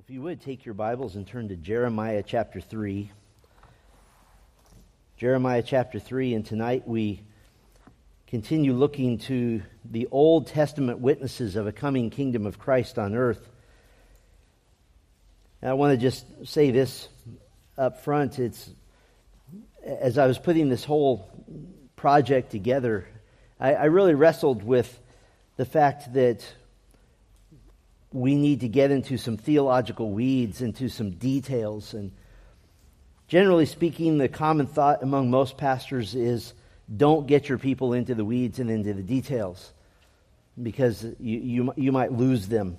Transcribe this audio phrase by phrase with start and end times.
[0.00, 3.10] If you would take your Bibles and turn to Jeremiah chapter 3.
[5.16, 7.24] Jeremiah chapter 3, and tonight we
[8.28, 13.50] continue looking to the Old Testament witnesses of a coming kingdom of Christ on earth.
[15.62, 17.08] And I want to just say this
[17.76, 18.38] up front.
[18.38, 18.70] It's
[19.84, 21.28] as I was putting this whole
[21.96, 23.08] project together,
[23.58, 24.96] I, I really wrestled with
[25.56, 26.46] the fact that
[28.12, 31.94] we need to get into some theological weeds, into some details.
[31.94, 32.12] And
[33.28, 36.54] generally speaking, the common thought among most pastors is
[36.94, 39.72] don't get your people into the weeds and into the details
[40.60, 42.78] because you, you, you might lose them.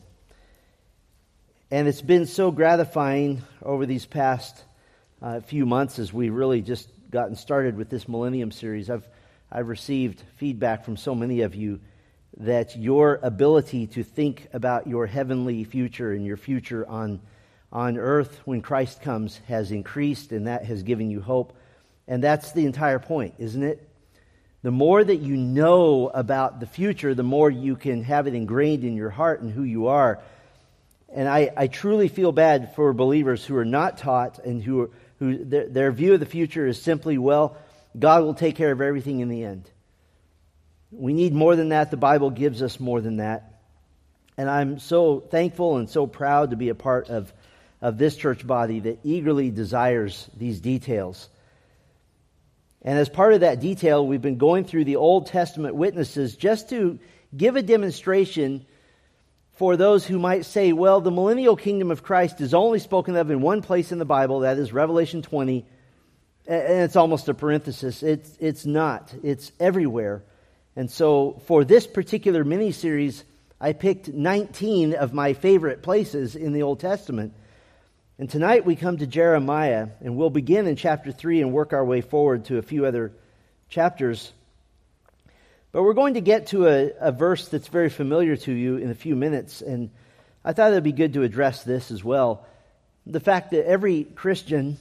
[1.71, 4.63] And it's been so gratifying over these past
[5.21, 8.89] uh, few months as we've really just gotten started with this Millennium series.
[8.89, 9.07] I've,
[9.51, 11.79] I've received feedback from so many of you
[12.37, 17.19] that your ability to think about your heavenly future and your future on,
[17.71, 21.53] on earth when Christ comes has increased, and that has given you hope.
[22.07, 23.87] And that's the entire point, isn't it?
[24.61, 28.83] The more that you know about the future, the more you can have it ingrained
[28.83, 30.19] in your heart and who you are.
[31.13, 35.43] And I, I truly feel bad for believers who are not taught and who, who
[35.45, 37.57] their, their view of the future is simply, well,
[37.97, 39.69] God will take care of everything in the end.
[40.91, 41.91] We need more than that.
[41.91, 43.61] The Bible gives us more than that.
[44.37, 47.31] And I'm so thankful and so proud to be a part of,
[47.81, 51.29] of this church body that eagerly desires these details.
[52.81, 56.69] And as part of that detail, we've been going through the Old Testament witnesses just
[56.69, 56.99] to
[57.35, 58.65] give a demonstration
[59.59, 63.29] for those who might say, well, the millennial kingdom of Christ is only spoken of
[63.29, 65.65] in one place in the Bible, that is Revelation 20,
[66.47, 68.01] and it's almost a parenthesis.
[68.01, 70.23] It's, it's not, it's everywhere.
[70.75, 73.23] And so for this particular mini series,
[73.59, 77.33] I picked 19 of my favorite places in the Old Testament.
[78.17, 81.85] And tonight we come to Jeremiah, and we'll begin in chapter 3 and work our
[81.85, 83.11] way forward to a few other
[83.69, 84.31] chapters.
[85.71, 88.89] But we're going to get to a, a verse that's very familiar to you in
[88.89, 89.89] a few minutes, and
[90.43, 92.45] I thought it would be good to address this as well.
[93.05, 94.77] The fact that every Christian,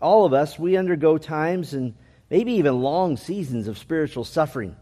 [0.00, 1.94] all of us, we undergo times and
[2.30, 4.74] maybe even long seasons of spiritual suffering.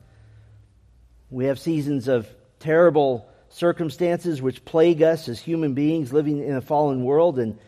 [1.30, 6.60] We have seasons of terrible circumstances which plague us as human beings living in a
[6.60, 7.38] fallen world.
[7.38, 7.58] And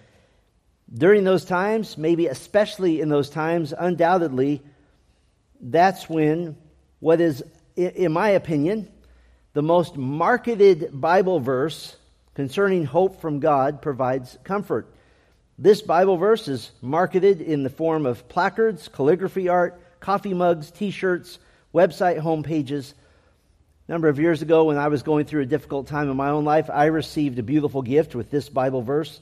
[0.93, 4.63] during those times, maybe especially in those times, undoubtedly,
[5.61, 6.57] that's when
[6.99, 7.45] what is,
[7.77, 8.89] in my opinion,
[9.53, 11.97] the most marketed Bible verse
[12.35, 14.93] concerning hope from God provides comfort.
[15.59, 20.91] This Bible verse is marketed in the form of placards, calligraphy art, coffee mugs, t
[20.91, 21.39] shirts,
[21.75, 22.95] website homepages,
[23.89, 26.31] a number of years ago, when I was going through a difficult time in my
[26.31, 29.21] own life, I received a beautiful gift with this Bible verse,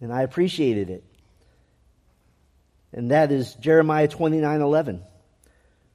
[0.00, 1.04] and I appreciated it.
[2.92, 5.02] And that is Jeremiah 29 11.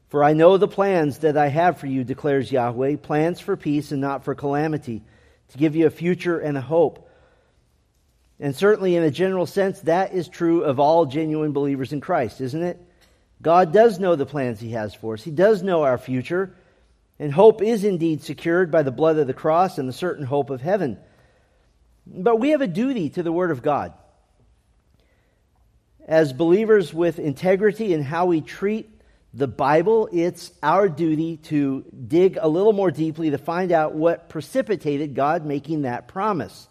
[0.09, 3.92] For I know the plans that I have for you, declares Yahweh plans for peace
[3.92, 5.02] and not for calamity,
[5.50, 7.10] to give you a future and a hope.
[8.40, 12.42] And certainly, in a general sense, that is true of all genuine believers in Christ,
[12.42, 12.80] isn't it?
[13.42, 16.56] God does know the plans He has for us, He does know our future.
[17.19, 20.50] And hope is indeed secured by the blood of the cross and the certain hope
[20.50, 20.97] of heaven.
[22.06, 23.94] But we have a duty to the Word of God.
[26.06, 28.90] As believers with integrity in how we treat
[29.34, 34.30] the Bible, it's our duty to dig a little more deeply to find out what
[34.30, 36.68] precipitated God making that promise.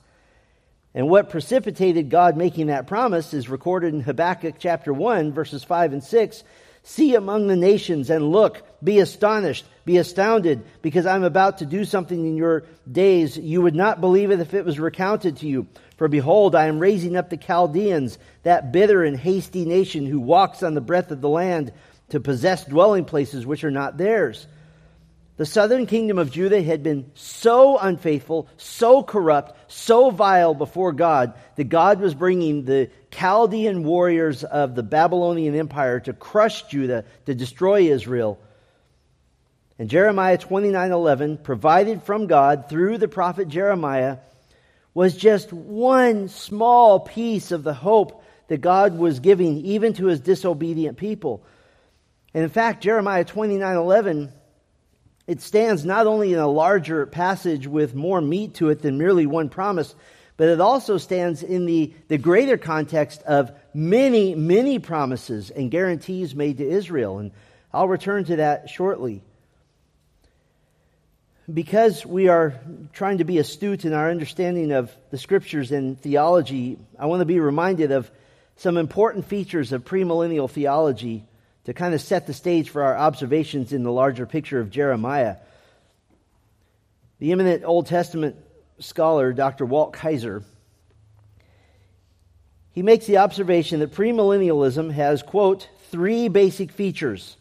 [0.95, 5.95] And what precipitated God making that promise is recorded in Habakkuk chapter 1, verses 5
[5.95, 6.45] and 6.
[6.85, 11.85] See among the nations and look, be astonished, be astounded, because I'm about to do
[11.85, 13.37] something in your days.
[13.37, 15.69] You would not believe it if it was recounted to you.
[15.97, 20.65] For behold, I am raising up the Chaldeans, that bitter and hasty nation who walks
[20.65, 21.73] on the breath of the land
[22.09, 24.49] to possess dwelling places which are not theirs.
[25.39, 31.33] The southern kingdom of Judah had been so unfaithful, so corrupt, so vile before God
[31.57, 37.35] that God was bringing the Chaldean warriors of the Babylonian Empire to crush Judah, to
[37.35, 38.39] destroy Israel.
[39.79, 44.19] And Jeremiah 29:11 provided from God through the prophet Jeremiah
[44.95, 50.21] was just one small piece of the hope that God was giving even to his
[50.21, 51.43] disobedient people.
[52.35, 54.31] And in fact, Jeremiah 29:11
[55.27, 59.27] it stands not only in a larger passage with more meat to it than merely
[59.27, 59.95] one promise,
[60.37, 66.35] but it also stands in the, the greater context of many, many promises and guarantees
[66.35, 67.19] made to Israel.
[67.19, 67.31] And
[67.73, 69.23] I'll return to that shortly.
[71.53, 72.55] because we are
[72.93, 77.27] trying to be astute in our understanding of the scriptures and theology, I want to
[77.27, 78.11] be reminded of
[78.57, 81.25] some important features of premillennial theology
[81.65, 85.37] to kind of set the stage for our observations in the larger picture of Jeremiah.
[87.19, 88.37] The eminent Old Testament
[88.81, 89.65] scholar, Dr.
[89.65, 90.43] Walt Kaiser,
[92.73, 97.37] he makes the observation that premillennialism has, quote, three basic features.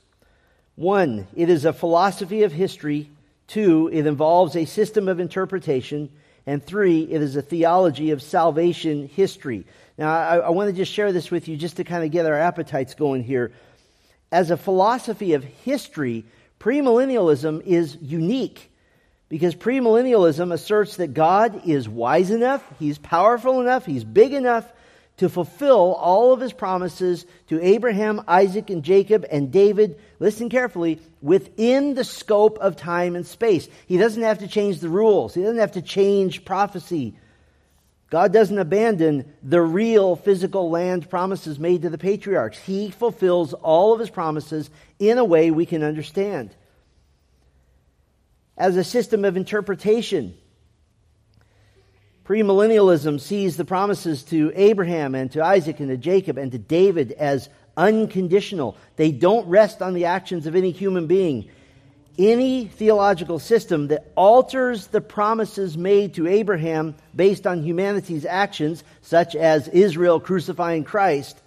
[0.76, 3.10] One, it is a philosophy of history.
[3.48, 6.10] Two, it involves a system of interpretation.
[6.46, 9.66] And three, it is a theology of salvation history.
[9.98, 12.26] Now, I, I want to just share this with you just to kind of get
[12.26, 13.54] our appetites going here.
[14.32, 16.26] As a philosophy of history,
[16.60, 18.72] premillennialism is unique
[19.28, 24.72] because premillennialism asserts that God is wise enough, He's powerful enough, He's big enough
[25.18, 31.00] to fulfill all of his promises to Abraham, Isaac, and Jacob and David, listen carefully,
[31.22, 33.68] within the scope of time and space.
[33.86, 37.16] He doesn't have to change the rules, he doesn't have to change prophecy.
[38.12, 42.60] God doesn't abandon the real physical land promises made to the patriarchs.
[42.60, 44.70] He fulfills all of his promises
[45.00, 46.54] in a way we can understand.
[48.58, 50.36] As a system of interpretation,
[52.26, 57.14] Premillennialism sees the promises to Abraham and to Isaac and to Jacob and to David
[57.14, 58.78] as unconditional.
[58.96, 61.50] They don't rest on the actions of any human being.
[62.22, 69.36] Any theological system that alters the promises made to Abraham based on humanity's actions, such
[69.36, 71.42] as Israel crucifying Christ,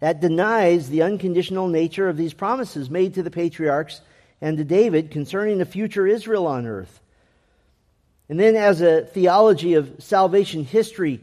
[0.00, 4.00] that denies the unconditional nature of these promises made to the patriarchs
[4.40, 7.00] and to David concerning the future Israel on earth.
[8.28, 11.20] And then, as a theology of salvation history,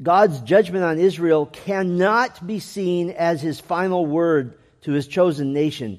[0.00, 5.98] God's judgment on Israel cannot be seen as his final word to his chosen nation.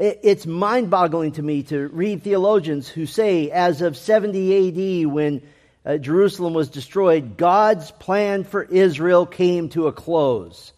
[0.00, 5.42] It's mind boggling to me to read theologians who say, as of 70 AD, when
[5.84, 10.72] uh, Jerusalem was destroyed, God's plan for Israel came to a close.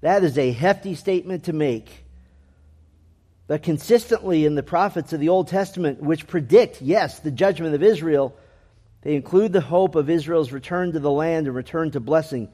[0.00, 2.02] That is a hefty statement to make
[3.52, 7.82] but consistently in the prophets of the Old Testament, which predict, yes, the judgment of
[7.82, 8.34] Israel,
[9.02, 12.48] they include the hope of Israel's return to the land and return to blessing.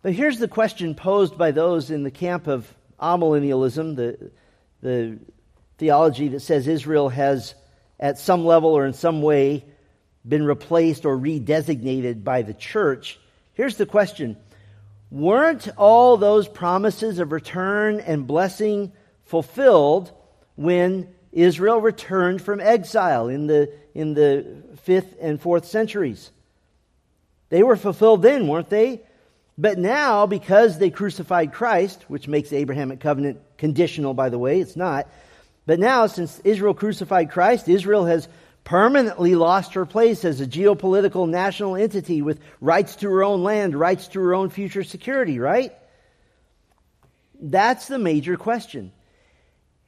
[0.00, 2.72] But here's the question posed by those in the camp of
[3.02, 4.30] amillennialism, the,
[4.80, 5.18] the
[5.78, 7.54] theology that says Israel has,
[7.98, 9.64] at some level or in some way,
[10.26, 13.18] been replaced or redesignated by the church.
[13.54, 14.36] Here's the question
[15.10, 18.92] Weren't all those promises of return and blessing
[19.24, 20.12] fulfilled
[20.56, 26.30] when Israel returned from exile in the, in the fifth and fourth centuries?
[27.48, 29.02] They were fulfilled then, weren't they?
[29.58, 34.60] But now, because they crucified Christ, which makes the Abrahamic covenant conditional, by the way,
[34.60, 35.08] it's not.
[35.66, 38.28] But now, since Israel crucified Christ, Israel has
[38.64, 43.74] permanently lost her place as a geopolitical national entity with rights to her own land,
[43.74, 45.72] rights to her own future security, right?
[47.40, 48.92] That's the major question.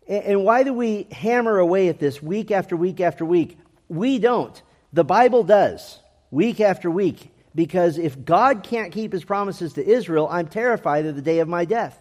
[0.07, 3.57] And why do we hammer away at this week after week after week?
[3.89, 4.61] We don't.
[4.93, 5.99] The Bible does,
[6.31, 7.31] week after week.
[7.55, 11.49] Because if God can't keep his promises to Israel, I'm terrified of the day of
[11.49, 11.99] my death.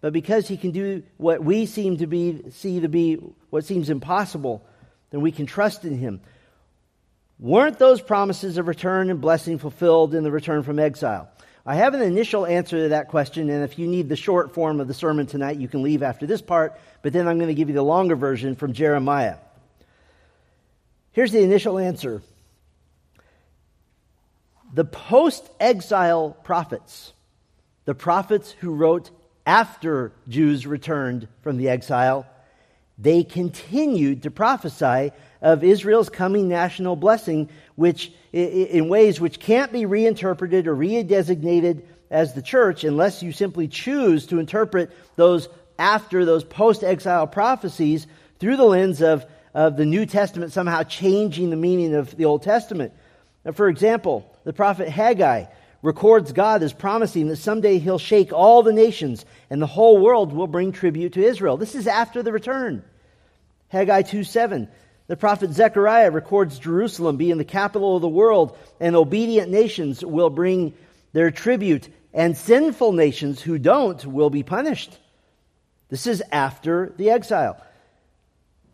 [0.00, 3.14] But because he can do what we seem to be see to be
[3.50, 4.64] what seems impossible,
[5.10, 6.20] then we can trust in him.
[7.38, 11.28] Weren't those promises of return and blessing fulfilled in the return from exile?
[11.64, 14.80] I have an initial answer to that question, and if you need the short form
[14.80, 17.54] of the sermon tonight, you can leave after this part, but then I'm going to
[17.54, 19.36] give you the longer version from Jeremiah.
[21.12, 22.22] Here's the initial answer
[24.72, 27.12] The post exile prophets,
[27.86, 29.10] the prophets who wrote
[29.44, 32.26] after Jews returned from the exile,
[32.98, 39.86] they continued to prophesy of Israel's coming national blessing, which in ways which can't be
[39.86, 45.48] reinterpreted or redesignated as the church unless you simply choose to interpret those
[45.78, 48.06] after those post-exile prophecies
[48.38, 49.24] through the lens of,
[49.54, 52.92] of the New Testament somehow changing the meaning of the Old Testament.
[53.44, 55.46] Now, for example, the prophet Haggai
[55.82, 60.32] records God as promising that someday he'll shake all the nations and the whole world
[60.32, 61.56] will bring tribute to Israel.
[61.56, 62.84] This is after the return.
[63.68, 64.68] Haggai 2 7.
[65.06, 70.30] The prophet Zechariah records Jerusalem being the capital of the world, and obedient nations will
[70.30, 70.72] bring
[71.12, 74.96] their tribute, and sinful nations who don't will be punished.
[75.88, 77.60] This is after the exile.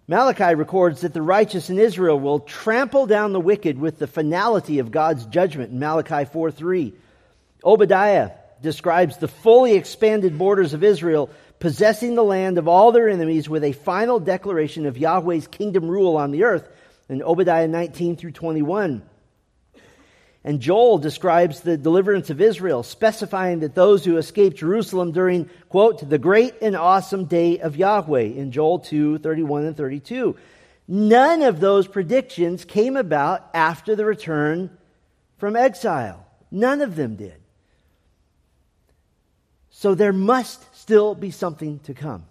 [0.08, 4.78] Malachi records that the righteous in Israel will trample down the wicked with the finality
[4.78, 6.94] of God's judgment in Malachi 4 3.
[7.64, 8.30] Obadiah
[8.62, 13.64] describes the fully expanded borders of Israel possessing the land of all their enemies with
[13.64, 16.68] a final declaration of Yahweh's kingdom rule on the earth
[17.08, 19.02] in Obadiah 19 through 21.
[20.46, 26.08] And Joel describes the deliverance of Israel, specifying that those who escaped Jerusalem during, quote,
[26.08, 30.36] the great and awesome day of Yahweh in Joel 2, 31 and 32.
[30.86, 34.70] None of those predictions came about after the return
[35.36, 36.24] from exile.
[36.52, 37.40] None of them did.
[39.70, 42.24] So there must still be something to come.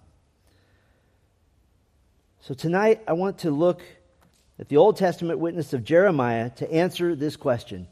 [2.39, 3.81] So tonight I want to look
[4.57, 7.87] at the Old Testament witness of Jeremiah to answer this question.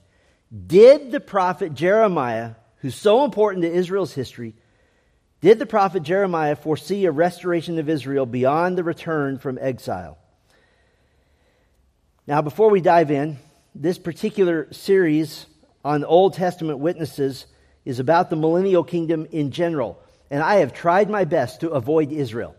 [0.54, 4.54] Did the prophet Jeremiah, who's so important to Israel's history,
[5.42, 10.18] did the prophet Jeremiah foresee a restoration of Israel beyond the return from exile?
[12.28, 13.38] Now, before we dive in,
[13.76, 15.46] this particular series
[15.84, 17.46] on Old Testament witnesses
[17.84, 20.00] is about the millennial kingdom in general.
[20.30, 22.56] And I have tried my best to avoid Israel.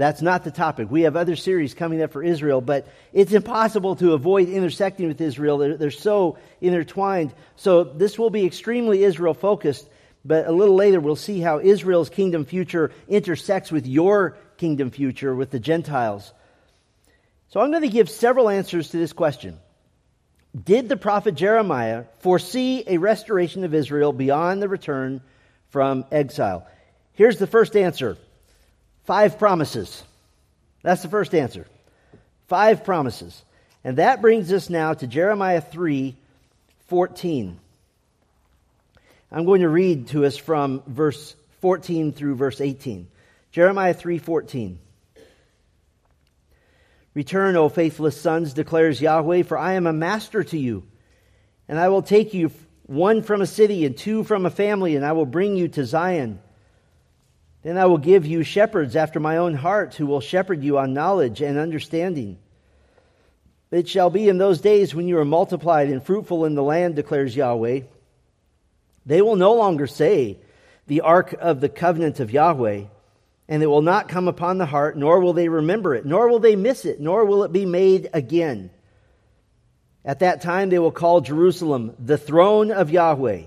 [0.00, 0.90] That's not the topic.
[0.90, 5.20] We have other series coming up for Israel, but it's impossible to avoid intersecting with
[5.20, 5.58] Israel.
[5.58, 7.34] They're, they're so intertwined.
[7.56, 9.86] So this will be extremely Israel focused,
[10.24, 15.34] but a little later we'll see how Israel's kingdom future intersects with your kingdom future
[15.34, 16.32] with the Gentiles.
[17.48, 19.58] So I'm going to give several answers to this question.
[20.58, 25.20] Did the prophet Jeremiah foresee a restoration of Israel beyond the return
[25.68, 26.66] from exile?
[27.12, 28.16] Here's the first answer
[29.04, 30.02] Five promises.
[30.82, 31.66] That's the first answer.
[32.48, 33.42] Five promises.
[33.84, 36.16] And that brings us now to Jeremiah 3
[36.88, 37.58] 14.
[39.32, 43.06] I'm going to read to us from verse 14 through verse 18.
[43.52, 44.78] Jeremiah 3:14.
[47.14, 50.84] Return, O faithless sons, declares Yahweh, for I am a master to you,
[51.68, 52.52] and I will take you
[52.86, 55.84] one from a city and two from a family, and I will bring you to
[55.84, 56.40] Zion.
[57.62, 60.94] Then I will give you shepherds after my own heart who will shepherd you on
[60.94, 62.38] knowledge and understanding.
[63.70, 66.96] It shall be in those days when you are multiplied and fruitful in the land,
[66.96, 67.82] declares Yahweh.
[69.06, 70.38] They will no longer say,
[70.86, 72.84] the ark of the covenant of Yahweh,
[73.48, 76.40] and it will not come upon the heart, nor will they remember it, nor will
[76.40, 78.70] they miss it, nor will it be made again.
[80.04, 83.42] At that time they will call Jerusalem the throne of Yahweh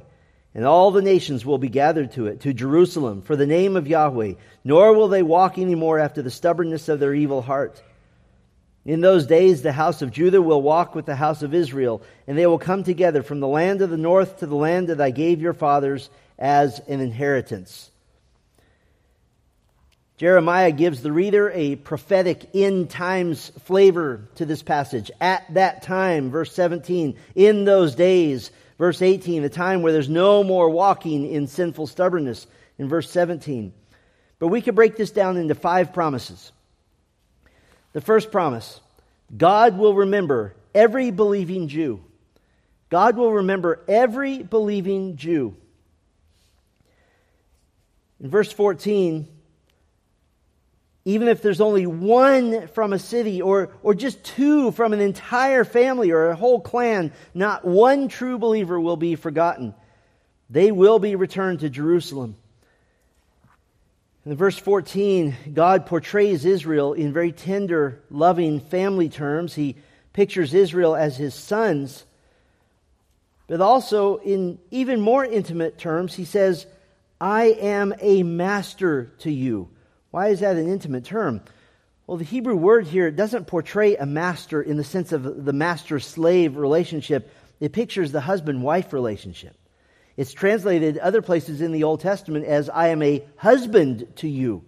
[0.55, 3.87] and all the nations will be gathered to it, to Jerusalem, for the name of
[3.87, 4.33] Yahweh,
[4.63, 7.81] nor will they walk any more after the stubbornness of their evil heart.
[8.85, 12.37] In those days, the house of Judah will walk with the house of Israel, and
[12.37, 15.11] they will come together from the land of the north to the land that I
[15.11, 17.89] gave your fathers as an inheritance.
[20.17, 25.09] Jeremiah gives the reader a prophetic end times flavor to this passage.
[25.19, 28.51] At that time, verse 17, in those days,
[28.83, 32.47] Verse 18, the time where there's no more walking in sinful stubbornness.
[32.77, 33.71] In verse 17.
[34.39, 36.51] But we could break this down into five promises.
[37.93, 38.81] The first promise
[39.37, 42.03] God will remember every believing Jew.
[42.89, 45.55] God will remember every believing Jew.
[48.19, 49.29] In verse 14,
[51.05, 55.65] even if there's only one from a city or, or just two from an entire
[55.65, 59.73] family or a whole clan, not one true believer will be forgotten.
[60.49, 62.35] They will be returned to Jerusalem.
[64.25, 69.53] In verse 14, God portrays Israel in very tender, loving family terms.
[69.53, 69.75] He
[70.13, 72.05] pictures Israel as his sons.
[73.47, 76.65] But also, in even more intimate terms, he says,
[77.19, 79.67] I am a master to you.
[80.13, 81.41] Why is that an intimate term?
[82.05, 85.99] Well, the Hebrew word here doesn't portray a master in the sense of the master
[85.99, 89.55] slave relationship, it pictures the husband wife relationship.
[90.15, 94.63] It's translated other places in the Old Testament as, I am a husband to you.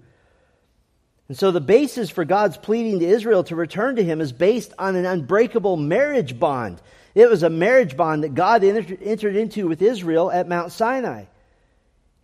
[1.27, 4.73] And so the basis for God's pleading to Israel to return to him is based
[4.79, 6.81] on an unbreakable marriage bond.
[7.13, 11.25] It was a marriage bond that God entered into with Israel at Mount Sinai.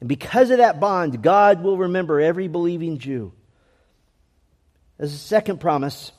[0.01, 3.31] And because of that bond, God will remember every believing Jew.
[4.99, 6.11] As a second promise,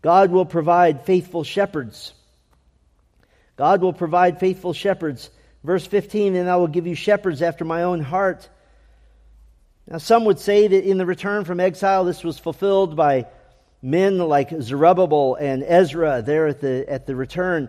[0.00, 2.14] God will provide faithful shepherds.
[3.56, 5.28] God will provide faithful shepherds.
[5.62, 8.48] Verse 15, and I will give you shepherds after my own heart.
[9.86, 13.26] Now, some would say that in the return from exile, this was fulfilled by
[13.82, 17.68] men like Zerubbabel and Ezra there at the, at the return.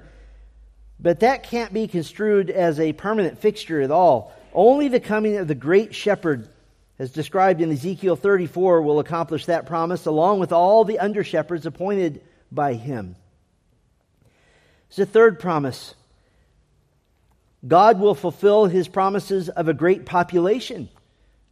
[0.99, 4.33] But that can't be construed as a permanent fixture at all.
[4.53, 6.49] Only the coming of the great shepherd,
[6.99, 11.65] as described in Ezekiel 34, will accomplish that promise, along with all the under shepherds
[11.65, 13.15] appointed by him.
[14.89, 15.95] It's a third promise.
[17.65, 20.89] God will fulfill his promises of a great population.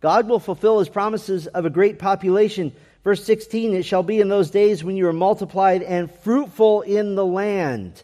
[0.02, 2.74] God will fulfill his promises of a great population.
[3.04, 7.16] Verse 16, it shall be in those days when you are multiplied and fruitful in
[7.16, 8.04] the land.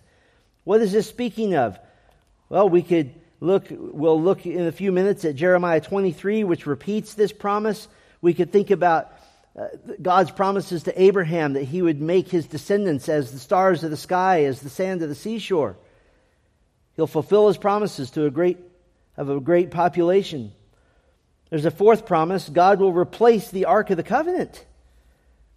[0.64, 1.78] What is this speaking of?
[2.48, 3.14] Well, we could
[3.46, 7.88] look, we'll look in a few minutes at Jeremiah 23, which repeats this promise.
[8.22, 9.12] We could think about
[9.58, 9.68] uh,
[10.02, 13.98] God's promises to Abraham that he would make his descendants as the stars of the
[13.98, 15.78] sky, as the sand of the seashore.
[16.96, 18.58] He'll fulfill his promises to a great,
[19.16, 20.52] of a great population.
[21.50, 24.66] There's a fourth promise God will replace the Ark of the Covenant.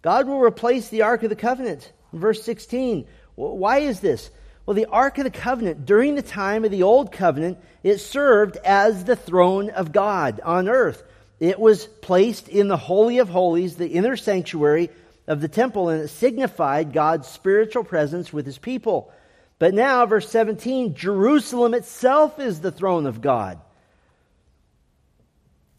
[0.01, 1.91] God will replace the Ark of the Covenant.
[2.13, 3.07] Verse 16.
[3.35, 4.29] Why is this?
[4.69, 8.55] Well, the Ark of the Covenant, during the time of the Old Covenant, it served
[8.57, 11.01] as the throne of God on earth.
[11.39, 14.91] It was placed in the Holy of Holies, the inner sanctuary
[15.25, 19.11] of the temple, and it signified God's spiritual presence with his people.
[19.57, 23.59] But now, verse 17, Jerusalem itself is the throne of God.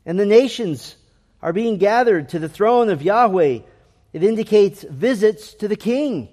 [0.05, 0.97] And the nations
[1.41, 3.61] are being gathered to the throne of Yahweh.
[4.13, 6.29] It indicates visits to the king,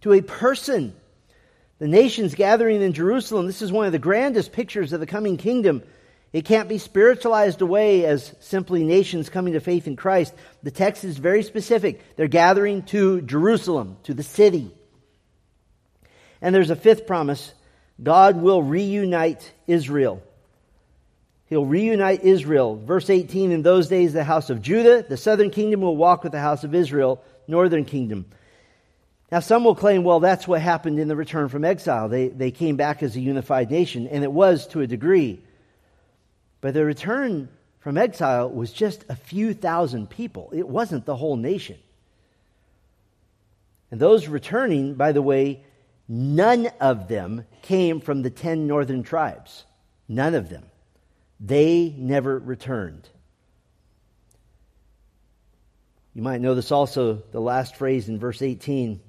[0.00, 0.96] to a person.
[1.78, 5.36] The nations gathering in Jerusalem, this is one of the grandest pictures of the coming
[5.36, 5.82] kingdom.
[6.32, 10.34] It can't be spiritualized away as simply nations coming to faith in Christ.
[10.62, 12.16] The text is very specific.
[12.16, 14.70] They're gathering to Jerusalem, to the city.
[16.40, 17.54] And there's a fifth promise
[18.02, 20.22] God will reunite Israel.
[21.46, 22.76] He'll reunite Israel.
[22.76, 26.32] Verse 18 In those days, the house of Judah, the southern kingdom, will walk with
[26.32, 28.26] the house of Israel, northern kingdom.
[29.30, 32.08] Now, some will claim, well, that's what happened in the return from exile.
[32.08, 35.42] They, they came back as a unified nation, and it was to a degree.
[36.62, 41.36] But the return from exile was just a few thousand people, it wasn't the whole
[41.36, 41.76] nation.
[43.90, 45.62] And those returning, by the way,
[46.08, 49.64] none of them came from the ten northern tribes.
[50.08, 50.64] None of them.
[51.40, 53.08] They never returned.
[56.14, 59.00] You might know this also, the last phrase in verse 18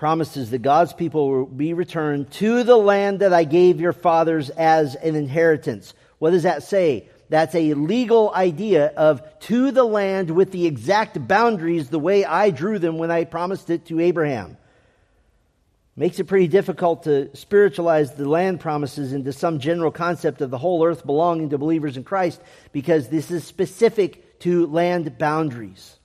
[0.00, 4.48] promises that God's people will be returned to the land that I gave your fathers
[4.48, 5.92] as an inheritance.
[6.18, 7.10] What does that say?
[7.28, 12.48] That's a legal idea of to the land with the exact boundaries the way I
[12.48, 14.56] drew them when I promised it to Abraham.
[15.96, 20.56] Makes it pretty difficult to spiritualize the land promises into some general concept of the
[20.56, 22.40] whole earth belonging to believers in Christ
[22.72, 25.98] because this is specific to land boundaries.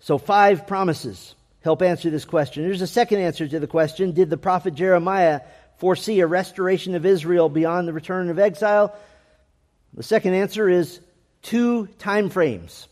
[0.00, 1.35] So, five promises
[1.66, 2.62] help answer this question.
[2.62, 5.40] There's a second answer to the question Did the prophet Jeremiah
[5.78, 8.96] foresee a restoration of Israel beyond the return of exile?
[9.92, 11.00] The second answer is
[11.42, 12.86] two time frames.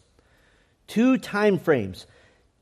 [0.89, 2.05] Two time frames.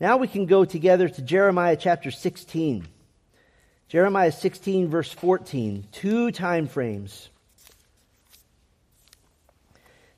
[0.01, 2.87] Now we can go together to Jeremiah chapter 16.
[3.88, 5.87] Jeremiah 16, verse 14.
[5.92, 7.31] Two time frames.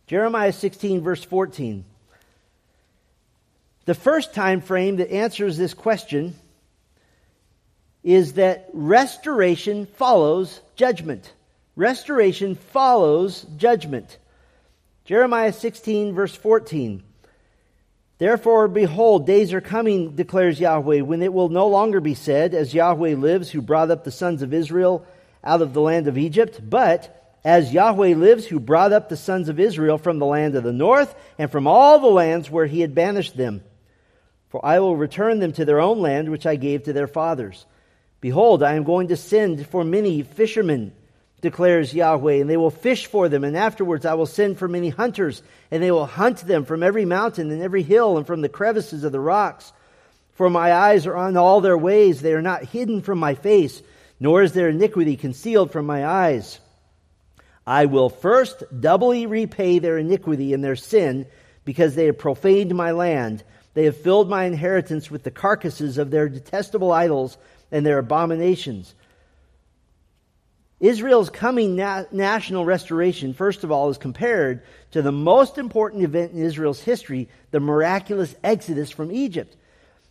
[0.08, 1.84] Jeremiah 16, verse 14.
[3.84, 6.34] The first time frame that answers this question
[8.02, 11.32] is that restoration follows judgment.
[11.76, 14.18] Restoration follows judgment.
[15.04, 17.02] Jeremiah 16, verse 14.
[18.18, 22.72] Therefore, behold, days are coming, declares Yahweh, when it will no longer be said, As
[22.72, 25.04] Yahweh lives, who brought up the sons of Israel
[25.42, 29.48] out of the land of Egypt, but as Yahweh lives, who brought up the sons
[29.48, 32.80] of Israel from the land of the north and from all the lands where he
[32.80, 33.62] had banished them.
[34.54, 37.66] For I will return them to their own land, which I gave to their fathers.
[38.20, 40.92] Behold, I am going to send for many fishermen,
[41.40, 44.90] declares Yahweh, and they will fish for them, and afterwards I will send for many
[44.90, 48.48] hunters, and they will hunt them from every mountain and every hill and from the
[48.48, 49.72] crevices of the rocks.
[50.34, 53.82] For my eyes are on all their ways, they are not hidden from my face,
[54.20, 56.60] nor is their iniquity concealed from my eyes.
[57.66, 61.26] I will first doubly repay their iniquity and their sin,
[61.64, 63.42] because they have profaned my land
[63.74, 67.36] they have filled my inheritance with the carcasses of their detestable idols
[67.70, 68.94] and their abominations.
[70.80, 76.32] Israel's coming na- national restoration, first of all, is compared to the most important event
[76.32, 79.56] in Israel's history, the miraculous exodus from Egypt.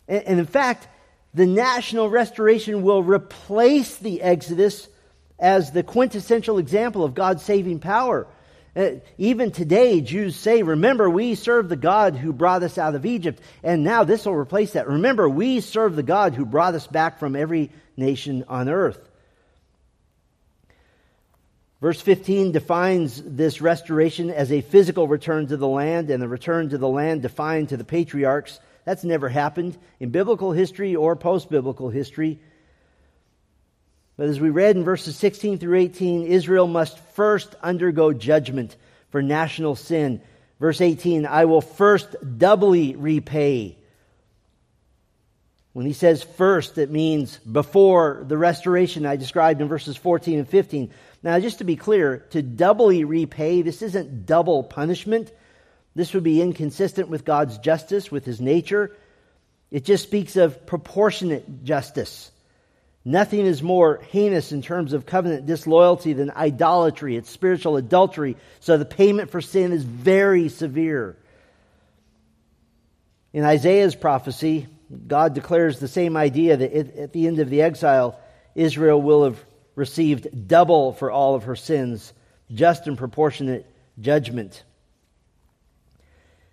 [0.07, 0.87] And, and in fact,
[1.33, 4.87] the national restoration will replace the exodus
[5.39, 8.27] as the quintessential example of God's saving power.
[8.75, 13.05] Uh, even today, Jews say, Remember, we serve the God who brought us out of
[13.05, 13.41] Egypt.
[13.63, 14.87] And now this will replace that.
[14.87, 19.09] Remember, we serve the God who brought us back from every nation on earth.
[21.81, 26.69] Verse 15 defines this restoration as a physical return to the land, and the return
[26.69, 28.59] to the land defined to the patriarchs.
[28.85, 32.39] That's never happened in biblical history or post biblical history.
[34.15, 38.75] But as we read in verses 16 through 18, Israel must first undergo judgment
[39.09, 40.21] for national sin.
[40.59, 43.77] Verse 18, I will first doubly repay.
[45.73, 50.47] When he says first, it means before the restoration I described in verses 14 and
[50.47, 50.91] 15.
[51.23, 55.31] Now, just to be clear, to doubly repay, this isn't double punishment.
[55.95, 58.95] This would be inconsistent with God's justice, with his nature.
[59.71, 62.29] It just speaks of proportionate justice.
[63.05, 67.17] Nothing is more heinous in terms of covenant disloyalty than idolatry.
[67.17, 68.37] It's spiritual adultery.
[68.61, 71.17] So the payment for sin is very severe.
[73.33, 74.67] In Isaiah's prophecy,
[75.07, 78.17] God declares the same idea that at the end of the exile,
[78.55, 79.43] Israel will have
[79.75, 82.13] received double for all of her sins,
[82.53, 83.65] just and proportionate
[83.99, 84.63] judgment.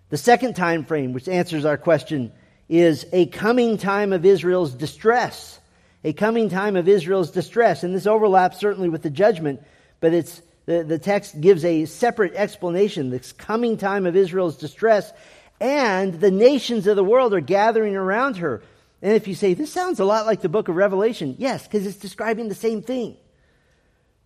[0.09, 2.33] The second time frame, which answers our question,
[2.67, 5.59] is a coming time of Israel's distress
[6.03, 7.83] a coming time of Israel's distress.
[7.83, 9.61] And this overlaps certainly with the judgment,
[9.99, 13.09] but it's, the, the text gives a separate explanation.
[13.09, 15.11] This coming time of Israel's distress,
[15.59, 18.63] and the nations of the world are gathering around her.
[19.01, 21.85] And if you say, this sounds a lot like the book of Revelation, yes, because
[21.85, 23.17] it's describing the same thing.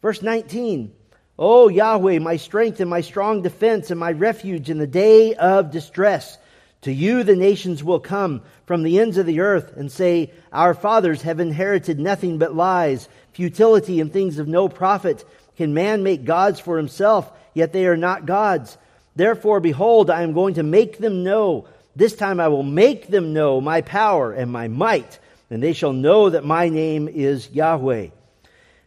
[0.02, 0.94] Verse 19,
[1.38, 5.72] O Yahweh, my strength and my strong defense and my refuge in the day of
[5.72, 6.38] distress.
[6.86, 10.76] To you the nations will come from the ends of the earth and say, Our
[10.76, 15.26] fathers have inherited nothing but lies, futility, and things of no profit.
[15.58, 17.32] Can man make gods for himself?
[17.56, 18.78] Yet they are not gods.
[19.16, 21.68] Therefore, behold, I am going to make them know.
[21.96, 25.18] This time I will make them know my power and my might,
[25.50, 28.10] and they shall know that my name is Yahweh.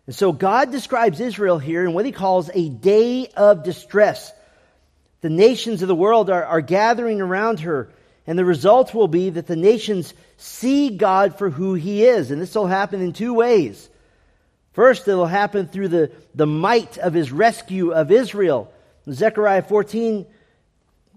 [0.07, 4.33] And so God describes Israel here in what he calls a day of distress.
[5.21, 7.89] The nations of the world are, are gathering around her,
[8.27, 12.31] and the result will be that the nations see God for who he is.
[12.31, 13.89] And this will happen in two ways.
[14.73, 18.73] First, it'll happen through the, the might of his rescue of Israel.
[19.11, 20.27] Zechariah 14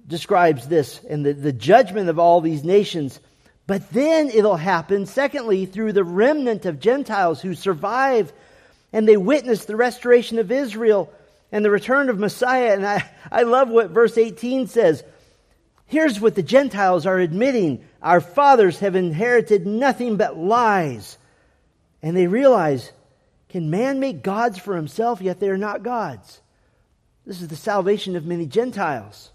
[0.08, 3.20] describes this and the, the judgment of all these nations.
[3.68, 8.34] But then it'll happen, secondly, through the remnant of Gentiles who survive
[8.94, 11.12] and they witness the restoration of Israel
[11.52, 12.74] and the return of Messiah.
[12.74, 15.04] And I, I love what verse 18 says.
[15.86, 21.18] Here's what the Gentiles are admitting Our fathers have inherited nothing but lies.
[22.02, 22.92] And they realize
[23.50, 26.40] can man make gods for himself, yet they are not gods?
[27.26, 29.30] This is the salvation of many Gentiles.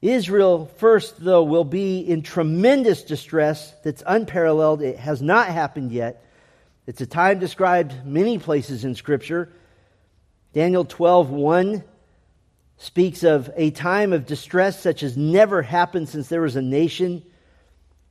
[0.00, 4.80] Israel, first, though, will be in tremendous distress that's unparalleled.
[4.80, 6.24] It has not happened yet.
[6.86, 9.52] It's a time described many places in Scripture.
[10.52, 11.84] Daniel 12:1
[12.76, 17.22] speaks of a time of distress such as never happened since there was a nation.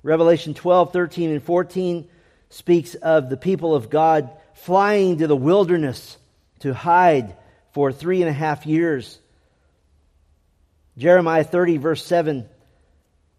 [0.03, 2.07] Revelation 12, 13, and 14
[2.49, 6.17] speaks of the people of God flying to the wilderness
[6.59, 7.35] to hide
[7.71, 9.19] for three and a half years.
[10.97, 12.47] Jeremiah 30, verse 7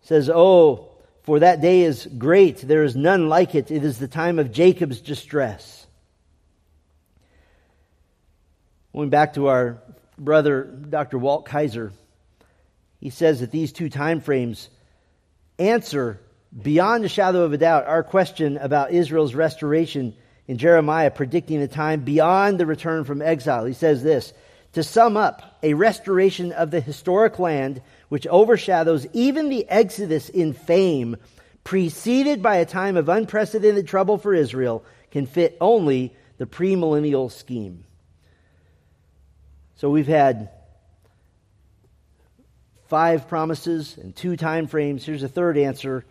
[0.03, 0.89] says, Oh,
[1.23, 2.59] for that day is great.
[2.59, 3.71] There is none like it.
[3.71, 5.80] It is the time of Jacob's distress.
[8.93, 9.79] Going back to our
[10.19, 11.17] brother, Dr.
[11.17, 11.93] Walt Kaiser,
[12.99, 14.69] he says that these two time frames
[15.59, 16.21] answer
[16.61, 20.15] beyond a shadow of a doubt our question about Israel's restoration
[20.49, 23.65] in Jeremiah, predicting a time beyond the return from exile.
[23.65, 24.33] He says this
[24.73, 30.53] To sum up, a restoration of the historic land which overshadows even the exodus in
[30.53, 31.17] fame,
[31.63, 37.85] preceded by a time of unprecedented trouble for Israel, can fit only the premillennial scheme.
[39.81, 40.51] So we've had
[42.89, 45.07] five promises and two time frames.
[45.07, 46.05] Here's a third answer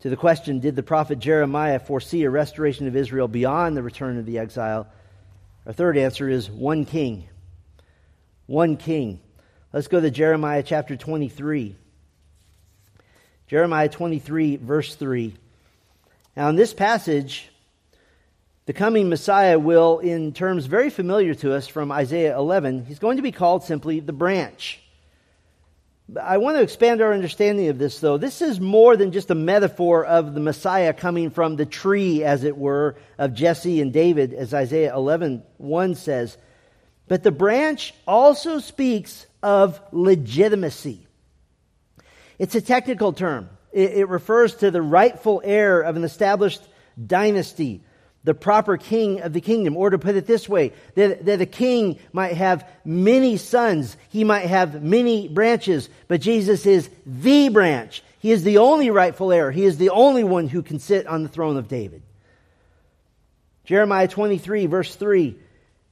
[0.00, 4.18] to the question Did the prophet Jeremiah foresee a restoration of Israel beyond the return
[4.18, 4.88] of the exile?
[5.66, 7.28] Our third answer is one king.
[8.46, 9.20] One king.
[9.72, 11.76] Let's go to Jeremiah chapter 23.
[13.46, 15.32] Jeremiah 23, verse 3.
[16.36, 17.48] Now, in this passage,
[18.66, 23.18] the coming Messiah will, in terms very familiar to us from Isaiah 11, he's going
[23.18, 24.80] to be called simply the branch.
[26.20, 28.16] I want to expand our understanding of this, though.
[28.16, 32.44] This is more than just a metaphor of the Messiah coming from the tree, as
[32.44, 36.36] it were, of Jesse and David, as Isaiah 11 1 says.
[37.06, 41.06] But the branch also speaks of legitimacy.
[42.38, 43.48] It's a technical term.
[43.72, 46.62] It, it refers to the rightful heir of an established
[47.06, 47.82] dynasty
[48.24, 49.76] the proper king of the kingdom.
[49.76, 54.24] Or to put it this way, that, that a king might have many sons, he
[54.24, 58.02] might have many branches, but Jesus is the branch.
[58.18, 59.50] He is the only rightful heir.
[59.50, 62.02] He is the only one who can sit on the throne of David.
[63.64, 65.36] Jeremiah 23, verse 3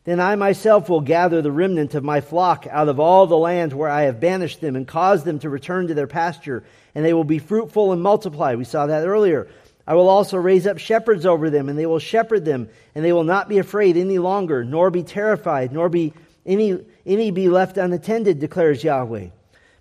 [0.05, 3.75] Then I myself will gather the remnant of my flock out of all the land
[3.75, 6.65] where I have banished them and cause them to return to their pasture,
[6.95, 8.55] and they will be fruitful and multiply.
[8.55, 9.49] We saw that earlier.
[9.87, 13.13] I will also raise up shepherds over them, and they will shepherd them, and they
[13.13, 16.13] will not be afraid any longer, nor be terrified, nor be
[16.47, 19.29] any, any be left unattended, declares Yahweh.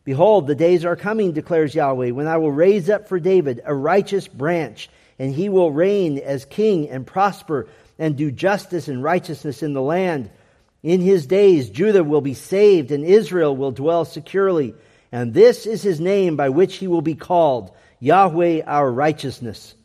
[0.04, 3.76] Behold, the days are coming, declares Yahweh, when I will raise up for David a
[3.76, 7.68] righteous branch, and he will reign as king and prosper
[8.00, 10.32] and do justice and righteousness in the land.
[10.82, 14.74] In his days, Judah will be saved, and Israel will dwell securely.
[15.12, 19.76] And this is his name by which he will be called Yahweh our righteousness.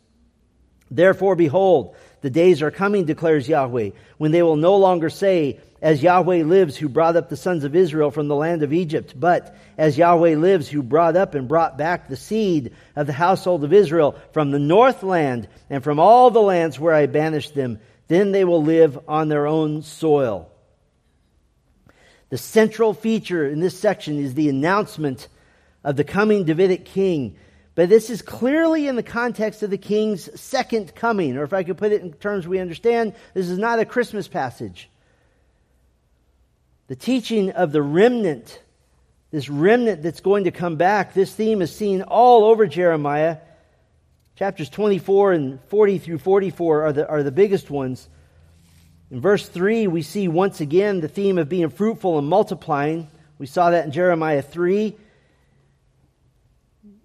[0.91, 6.03] Therefore, behold, the days are coming, declares Yahweh, when they will no longer say, As
[6.03, 9.57] Yahweh lives, who brought up the sons of Israel from the land of Egypt, but
[9.77, 13.73] as Yahweh lives, who brought up and brought back the seed of the household of
[13.73, 18.33] Israel from the north land and from all the lands where I banished them, then
[18.33, 20.51] they will live on their own soil.
[22.29, 25.29] The central feature in this section is the announcement
[25.85, 27.37] of the coming Davidic king
[27.77, 31.63] but this is clearly in the context of the king's second coming, or if I
[31.63, 34.89] could put it in terms we understand, this is not a Christmas passage.
[36.87, 38.63] The teaching of the remnant,
[39.31, 43.39] this remnant that's going to come back, this theme is seen all over Jeremiah.
[44.37, 48.09] Chapters 24 and 40 through 44 are the, are the biggest ones.
[49.11, 53.09] In verse 3, we see once again the theme of being fruitful and multiplying.
[53.39, 54.97] We saw that in Jeremiah 3.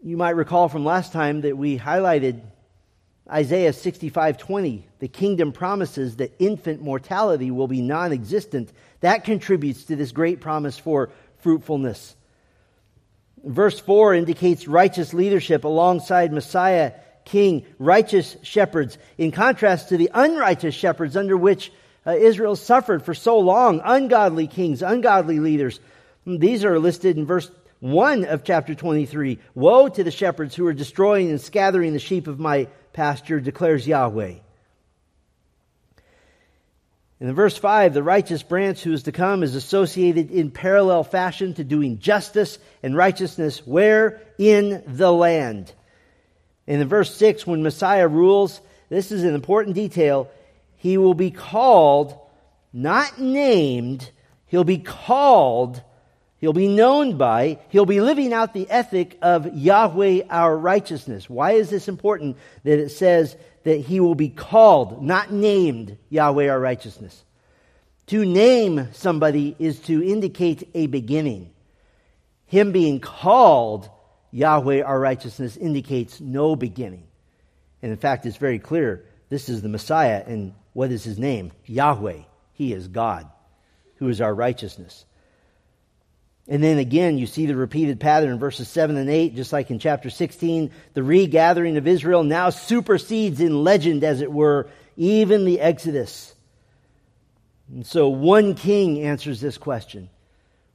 [0.03, 2.41] You might recall from last time that we highlighted
[3.31, 4.87] Isaiah 65:20.
[4.97, 8.73] The kingdom promises that infant mortality will be non-existent.
[9.01, 12.15] That contributes to this great promise for fruitfulness.
[13.43, 20.73] Verse 4 indicates righteous leadership alongside Messiah, king, righteous shepherds, in contrast to the unrighteous
[20.73, 21.71] shepherds under which
[22.07, 25.79] uh, Israel suffered for so long, ungodly kings, ungodly leaders.
[26.25, 29.39] These are listed in verse 1 of chapter 23.
[29.55, 33.87] Woe to the shepherds who are destroying and scattering the sheep of my pasture, declares
[33.87, 34.35] Yahweh.
[37.19, 41.55] In verse 5, the righteous branch who is to come is associated in parallel fashion
[41.55, 44.21] to doing justice and righteousness where?
[44.37, 45.73] In the land.
[46.67, 50.29] And in verse 6, when Messiah rules, this is an important detail,
[50.77, 52.19] he will be called,
[52.73, 54.09] not named,
[54.47, 55.81] he'll be called
[56.41, 61.29] He'll be known by, he'll be living out the ethic of Yahweh our righteousness.
[61.29, 66.49] Why is this important that it says that he will be called, not named Yahweh
[66.49, 67.23] our righteousness?
[68.07, 71.51] To name somebody is to indicate a beginning.
[72.47, 73.87] Him being called
[74.31, 77.03] Yahweh our righteousness indicates no beginning.
[77.83, 81.51] And in fact, it's very clear this is the Messiah, and what is his name?
[81.67, 82.23] Yahweh.
[82.53, 83.29] He is God,
[83.97, 85.05] who is our righteousness.
[86.51, 89.71] And then again, you see the repeated pattern in verses 7 and 8, just like
[89.71, 90.69] in chapter 16.
[90.93, 96.35] The regathering of Israel now supersedes in legend, as it were, even the Exodus.
[97.71, 100.09] And so one king answers this question.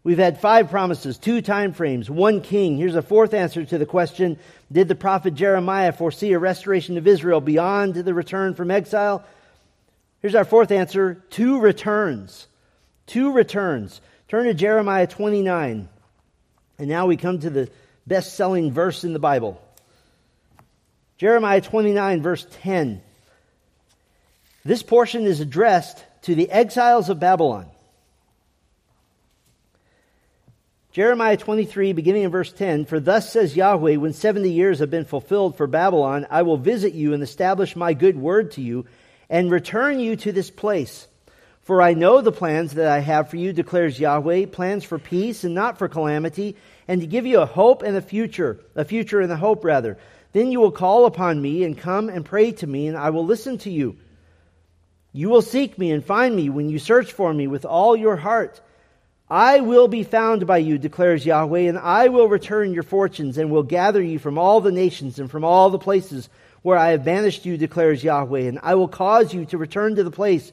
[0.03, 2.79] We've had five promises, two time frames, one king.
[2.79, 4.39] Here's a fourth answer to the question
[4.73, 9.27] Did the prophet Jeremiah foresee a restoration of Israel beyond the return from exile?
[10.23, 12.47] Here's our fourth answer two returns.
[13.07, 14.01] Two returns.
[14.29, 15.89] Turn to Jeremiah 29.
[16.79, 17.71] And now we come to the
[18.07, 19.62] best selling verse in the Bible.
[21.17, 23.01] Jeremiah 29, verse 10.
[24.65, 27.67] This portion is addressed to the exiles of Babylon.
[30.91, 35.05] Jeremiah 23, beginning in verse 10 For thus says Yahweh, when 70 years have been
[35.05, 38.87] fulfilled for Babylon, I will visit you and establish my good word to you
[39.31, 41.07] and return you to this place.
[41.66, 45.42] For I know the plans that I have for you, declares Yahweh, plans for peace
[45.42, 46.55] and not for calamity,
[46.87, 49.98] and to give you a hope and a future, a future and a hope rather.
[50.31, 53.26] Then you will call upon me and come and pray to me, and I will
[53.26, 53.96] listen to you.
[55.12, 58.14] You will seek me and find me when you search for me with all your
[58.14, 58.61] heart.
[59.29, 63.50] I will be found by you, declares Yahweh, and I will return your fortunes and
[63.50, 66.29] will gather you from all the nations and from all the places
[66.62, 70.05] where I have banished you, declares Yahweh, and I will cause you to return to
[70.05, 70.52] the place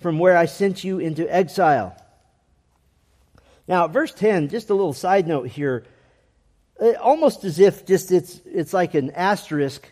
[0.00, 1.96] from where I sent you into exile.
[3.66, 5.84] Now, verse 10, just a little side note here,
[6.80, 9.90] uh, almost as if just it's, it's like an asterisk,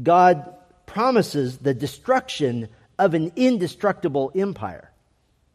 [0.00, 0.54] God
[0.86, 2.68] promises the destruction
[2.98, 4.90] of an indestructible empire.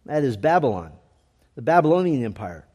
[0.05, 0.91] That is Babylon,
[1.55, 2.65] the Babylonian Empire.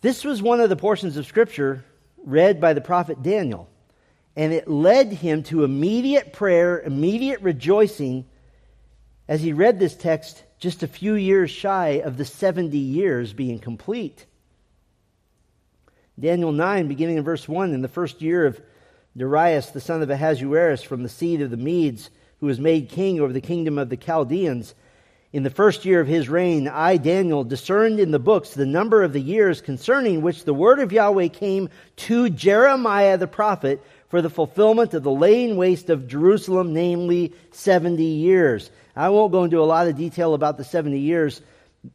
[0.00, 1.84] This was one of the portions of Scripture
[2.24, 3.68] read by the prophet Daniel.
[4.34, 8.24] and it led him to immediate prayer, immediate rejoicing
[9.28, 13.58] as he read this text just a few years shy of the 70 years being
[13.58, 14.26] complete.
[16.18, 18.60] Daniel 9, beginning in verse 1, in the first year of
[19.16, 23.20] Darius, the son of Ahasuerus, from the seed of the Medes, who was made king
[23.20, 24.74] over the kingdom of the Chaldeans,
[25.32, 29.02] in the first year of his reign, I, Daniel, discerned in the books the number
[29.02, 34.20] of the years concerning which the word of Yahweh came to Jeremiah the prophet for
[34.20, 38.70] the fulfillment of the laying waste of Jerusalem, namely 70 years.
[38.94, 41.40] I won't go into a lot of detail about the 70 years.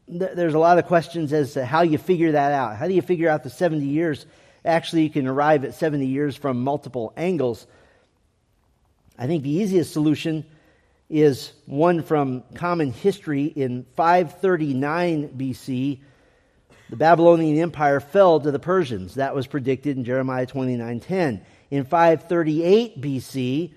[0.08, 2.76] There's a lot of questions as to how you figure that out.
[2.76, 4.26] How do you figure out the 70 years?
[4.66, 7.68] Actually, you can arrive at 70 years from multiple angles.
[9.18, 10.46] I think the easiest solution
[11.10, 16.00] is one from common history in 539 BC.
[16.90, 19.16] The Babylonian Empire fell to the Persians.
[19.16, 21.42] That was predicted in Jeremiah 29:10.
[21.70, 23.74] In 538 BC,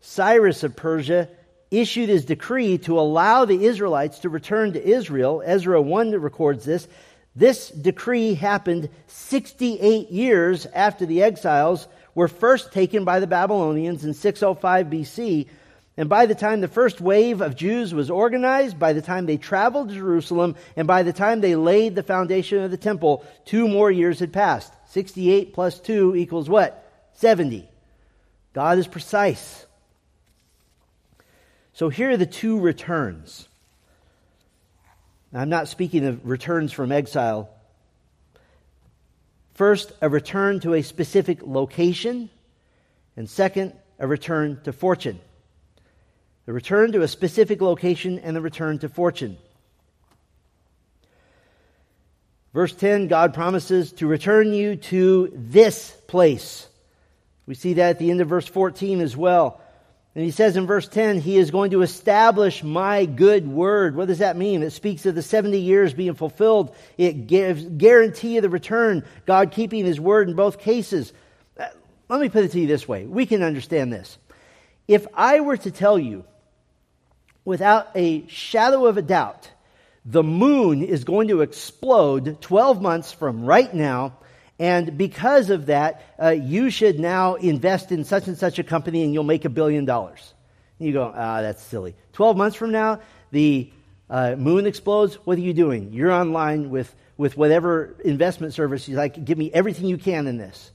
[0.00, 1.28] Cyrus of Persia
[1.70, 5.42] issued his decree to allow the Israelites to return to Israel.
[5.44, 6.88] Ezra 1 records this.
[7.36, 14.14] This decree happened 68 years after the exiles were first taken by the Babylonians in
[14.14, 15.48] 605 BC
[16.00, 19.36] and by the time the first wave of Jews was organized, by the time they
[19.36, 23.68] traveled to Jerusalem, and by the time they laid the foundation of the temple, two
[23.68, 24.72] more years had passed.
[24.92, 26.90] 68 plus 2 equals what?
[27.16, 27.68] 70.
[28.54, 29.66] God is precise.
[31.80, 33.48] So here are the two returns.
[35.32, 37.48] Now, I'm not speaking of returns from exile.
[39.54, 42.28] First, a return to a specific location,
[43.16, 45.20] and second, a return to fortune
[46.44, 49.38] the return to a specific location, and the return to fortune.
[52.52, 56.68] Verse 10 God promises to return you to this place.
[57.46, 59.62] We see that at the end of verse 14 as well.
[60.14, 63.94] And he says in verse 10, He is going to establish my good word.
[63.94, 64.62] What does that mean?
[64.62, 66.74] It speaks of the 70 years being fulfilled.
[66.98, 71.12] It gives guarantee of the return, God keeping His word in both cases.
[71.58, 71.66] Uh,
[72.08, 73.06] let me put it to you this way.
[73.06, 74.18] We can understand this.
[74.88, 76.24] If I were to tell you
[77.44, 79.48] without a shadow of a doubt,
[80.04, 84.14] the moon is going to explode 12 months from right now.
[84.60, 89.02] And because of that, uh, you should now invest in such and such a company
[89.02, 90.34] and you'll make a billion dollars.
[90.78, 91.96] And you go, ah, that's silly.
[92.12, 93.00] 12 months from now,
[93.32, 93.72] the
[94.08, 95.16] uh, moon explodes.
[95.24, 95.92] What are you doing?
[95.92, 99.24] You're online with, with whatever investment service you like.
[99.24, 100.70] Give me everything you can in this.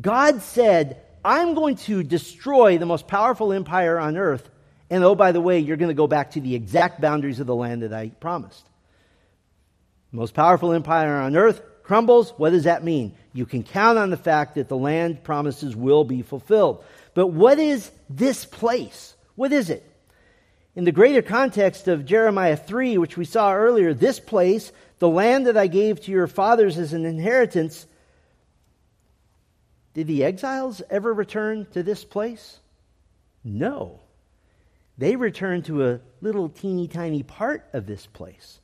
[0.00, 4.48] God said, I'm going to destroy the most powerful empire on earth
[4.90, 7.46] and oh, by the way, you're going to go back to the exact boundaries of
[7.46, 8.66] the land that I promised.
[10.12, 12.34] Most powerful empire on earth crumbles.
[12.36, 13.14] What does that mean?
[13.32, 16.84] You can count on the fact that the land promises will be fulfilled.
[17.14, 19.14] But what is this place?
[19.36, 19.82] What is it?
[20.76, 25.46] In the greater context of Jeremiah 3, which we saw earlier, this place, the land
[25.46, 27.86] that I gave to your fathers as an inheritance,
[29.94, 32.58] did the exiles ever return to this place?
[33.42, 34.00] No.
[34.98, 38.60] They returned to a little teeny tiny part of this place.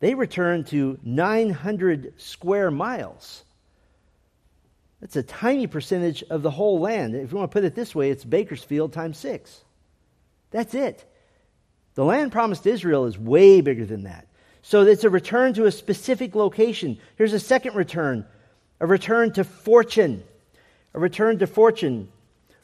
[0.00, 3.44] They return to 900 square miles.
[5.00, 7.14] That's a tiny percentage of the whole land.
[7.14, 9.62] If you want to put it this way, it's Bakersfield times six.
[10.50, 11.04] That's it.
[11.94, 14.26] The land promised Israel is way bigger than that.
[14.62, 16.98] So it's a return to a specific location.
[17.16, 18.26] Here's a second return
[18.78, 20.22] a return to fortune.
[20.94, 22.08] A return to fortune.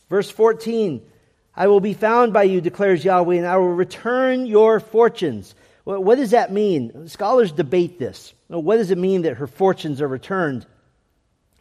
[0.09, 1.03] Verse 14
[1.55, 5.55] I will be found by you, declares Yahweh, and I will return your fortunes.
[5.87, 7.07] What does that mean?
[7.07, 8.35] Scholars debate this.
[8.49, 10.67] What does it mean that her fortunes are returned?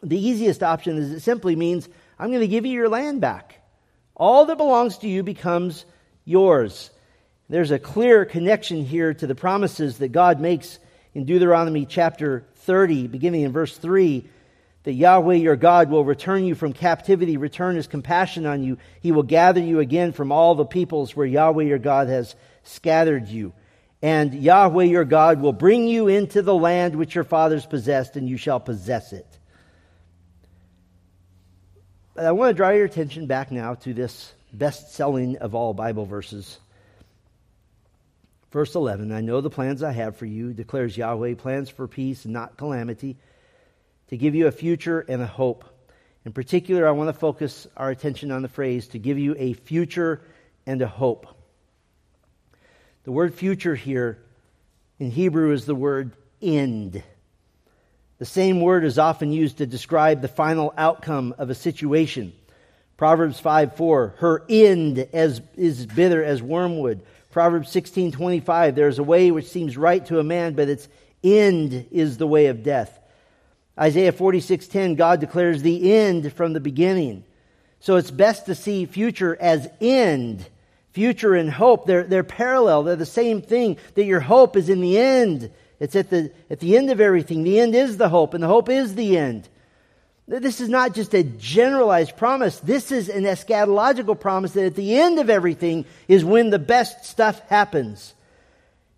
[0.02, 3.60] The easiest option is it simply means, I'm going to give you your land back.
[4.16, 5.84] All that belongs to you becomes
[6.24, 6.90] yours.
[7.48, 10.80] There's a clear connection here to the promises that God makes
[11.14, 14.26] in Deuteronomy chapter 30, beginning in verse 3
[14.82, 18.78] that Yahweh your God will return you from captivity, return his compassion on you.
[19.02, 22.34] He will gather you again from all the peoples where Yahweh your God has
[22.64, 23.52] scattered you.
[24.02, 28.28] And Yahweh your God will bring you into the land which your fathers possessed, and
[28.28, 29.26] you shall possess it.
[32.16, 36.06] I want to draw your attention back now to this best selling of all Bible
[36.06, 36.58] verses.
[38.52, 42.24] Verse 11 I know the plans I have for you, declares Yahweh, plans for peace
[42.24, 43.16] not calamity
[44.08, 45.64] to give you a future and a hope.
[46.24, 49.52] In particular, I want to focus our attention on the phrase to give you a
[49.52, 50.22] future
[50.66, 51.35] and a hope.
[53.06, 54.18] The word future here
[54.98, 57.04] in Hebrew is the word end.
[58.18, 62.32] The same word is often used to describe the final outcome of a situation.
[62.96, 67.00] Proverbs 5 4, her end as, is bitter as wormwood.
[67.30, 70.88] Proverbs 16 25, there's a way which seems right to a man, but its
[71.22, 72.98] end is the way of death.
[73.78, 77.22] Isaiah 46 10, God declares the end from the beginning.
[77.78, 80.44] So it's best to see future as end.
[80.96, 82.82] Future and hope, they're, they're parallel.
[82.82, 85.50] They're the same thing, that your hope is in the end.
[85.78, 87.44] It's at the, at the end of everything.
[87.44, 89.46] The end is the hope, and the hope is the end.
[90.26, 92.60] This is not just a generalized promise.
[92.60, 97.04] This is an eschatological promise that at the end of everything is when the best
[97.04, 98.14] stuff happens.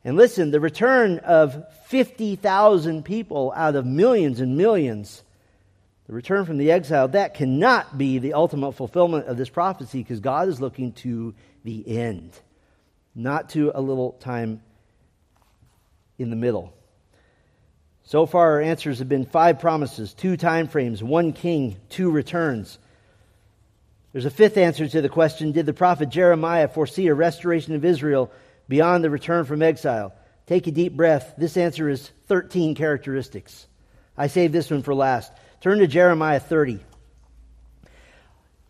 [0.05, 5.24] And listen, the return of 50,000 people out of millions and millions,
[6.07, 10.20] the return from the exile, that cannot be the ultimate fulfillment of this prophecy because
[10.20, 11.34] God is looking to
[11.68, 12.32] the end,
[13.14, 14.62] not to a little time
[16.18, 16.72] in the middle.
[18.04, 22.78] So far, our answers have been five promises, two time frames, one king, two returns.
[24.12, 27.84] There's a fifth answer to the question Did the prophet Jeremiah foresee a restoration of
[27.84, 28.32] Israel
[28.66, 30.14] beyond the return from exile?
[30.46, 31.34] Take a deep breath.
[31.36, 33.66] This answer is 13 characteristics.
[34.16, 35.30] I saved this one for last.
[35.60, 36.80] Turn to Jeremiah 30.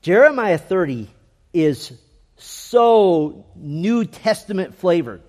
[0.02, 1.08] Jeremiah 30
[1.52, 1.92] is
[2.38, 5.22] so New Testament flavored.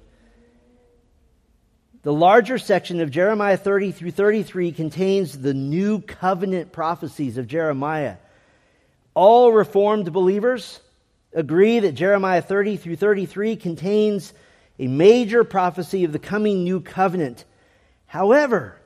[2.01, 8.16] The larger section of Jeremiah 30 through 33 contains the new covenant prophecies of Jeremiah.
[9.14, 10.80] All Reformed believers
[11.34, 14.34] agree that Jeremiah 30 through 33 contains
[14.80, 17.43] a major prophecy of the coming new covenant.
[18.05, 18.78] However,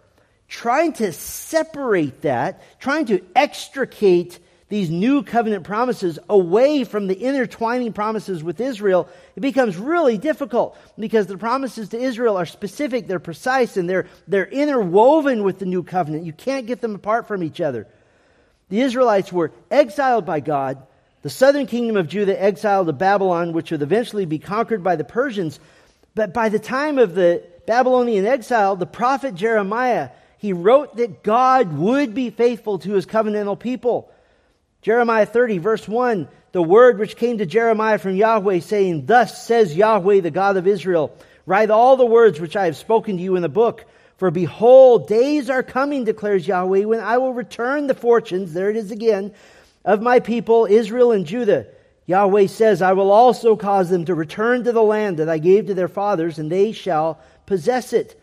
[0.48, 4.40] trying to separate that, trying to extricate
[4.74, 10.76] these new covenant promises away from the intertwining promises with Israel, it becomes really difficult
[10.98, 15.68] because the promises to Israel are specific, they're precise, and they're, they're interwoven with the
[15.68, 16.26] new covenant.
[16.26, 17.86] You can't get them apart from each other.
[18.70, 20.82] The Israelites were exiled by God.
[21.22, 25.04] The southern kingdom of Judah exiled to Babylon, which would eventually be conquered by the
[25.04, 25.60] Persians.
[26.16, 30.10] But by the time of the Babylonian exile, the prophet Jeremiah,
[30.40, 34.10] he wrote that God would be faithful to his covenantal people.
[34.84, 39.76] Jeremiah 30, verse 1, the word which came to Jeremiah from Yahweh, saying, Thus says
[39.76, 43.38] Yahweh, the God of Israel, write all the words which I have spoken to you
[43.38, 43.86] in the book.
[44.18, 48.76] For behold, days are coming, declares Yahweh, when I will return the fortunes, there it
[48.76, 49.34] is again,
[49.86, 51.66] of my people, Israel and Judah.
[52.06, 55.68] Yahweh says, I will also cause them to return to the land that I gave
[55.68, 58.22] to their fathers, and they shall possess it.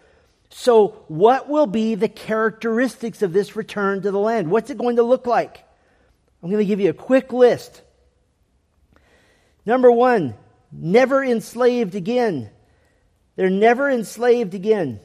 [0.51, 4.51] So, what will be the characteristics of this return to the land?
[4.51, 5.65] What's it going to look like?
[6.43, 7.83] I'm going to give you a quick list.
[9.67, 10.35] Number one,
[10.73, 12.51] never enslaved again.
[13.37, 15.01] They're never enslaved again.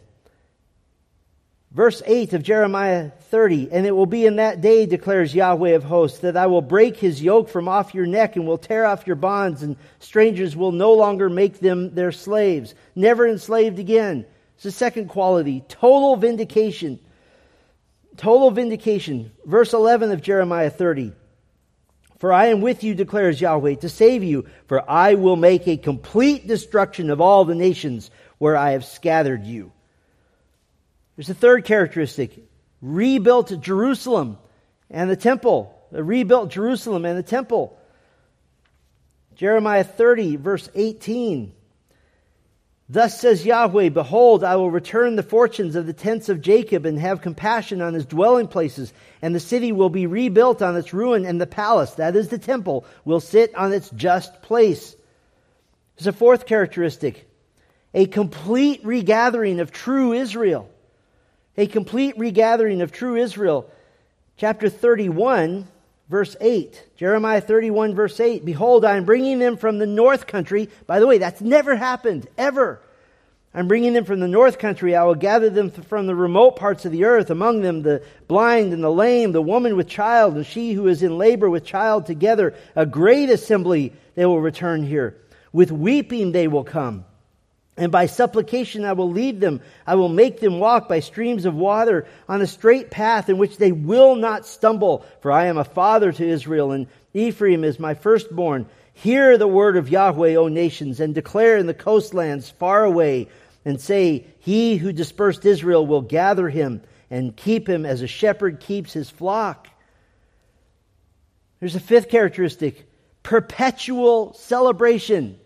[1.71, 5.83] Verse 8 of Jeremiah 30, and it will be in that day, declares Yahweh of
[5.83, 9.05] hosts, that I will break his yoke from off your neck and will tear off
[9.05, 12.73] your bonds, and strangers will no longer make them their slaves.
[12.95, 14.25] Never enslaved again.
[14.55, 16.97] It's the second quality total vindication.
[18.15, 19.33] Total vindication.
[19.43, 21.11] Verse 11 of Jeremiah 30.
[22.25, 25.77] For I am with you, declares Yahweh, to save you, for I will make a
[25.77, 28.09] complete destruction of all the nations
[28.39, 29.71] where I have scattered you.
[31.15, 32.49] There's a third characteristic
[32.81, 34.39] rebuilt Jerusalem
[34.89, 35.79] and the temple.
[35.91, 37.77] A rebuilt Jerusalem and the temple.
[39.35, 41.53] Jeremiah 30, verse 18.
[42.87, 46.99] Thus says Yahweh, Behold, I will return the fortunes of the tents of Jacob and
[46.99, 51.25] have compassion on his dwelling places, and the city will be rebuilt on its ruin,
[51.25, 54.95] and the palace, that is the temple, will sit on its just place.
[55.97, 57.27] There's a fourth characteristic
[57.95, 60.69] a complete regathering of true Israel.
[61.57, 63.71] A complete regathering of true Israel.
[64.35, 65.65] Chapter 31,
[66.09, 66.83] verse 8.
[66.95, 68.45] Jeremiah 31, verse 8.
[68.45, 70.69] Behold, I am bringing them from the north country.
[70.87, 72.81] By the way, that's never happened, ever.
[73.53, 74.95] I'm bringing them from the north country.
[74.95, 78.73] I will gather them from the remote parts of the earth, among them the blind
[78.73, 82.05] and the lame, the woman with child, and she who is in labor with child
[82.05, 82.53] together.
[82.75, 85.15] A great assembly they will return here.
[85.53, 87.05] With weeping they will come.
[87.77, 89.61] And by supplication I will lead them.
[89.85, 93.57] I will make them walk by streams of water on a straight path in which
[93.57, 95.05] they will not stumble.
[95.21, 98.67] For I am a father to Israel, and Ephraim is my firstborn.
[98.93, 103.27] Hear the word of Yahweh, O nations, and declare in the coastlands far away,
[103.65, 108.61] and say, He who dispersed Israel will gather him and keep him as a shepherd
[108.61, 109.67] keeps his flock.
[111.59, 112.85] There's a fifth characteristic
[113.21, 115.39] perpetual celebration.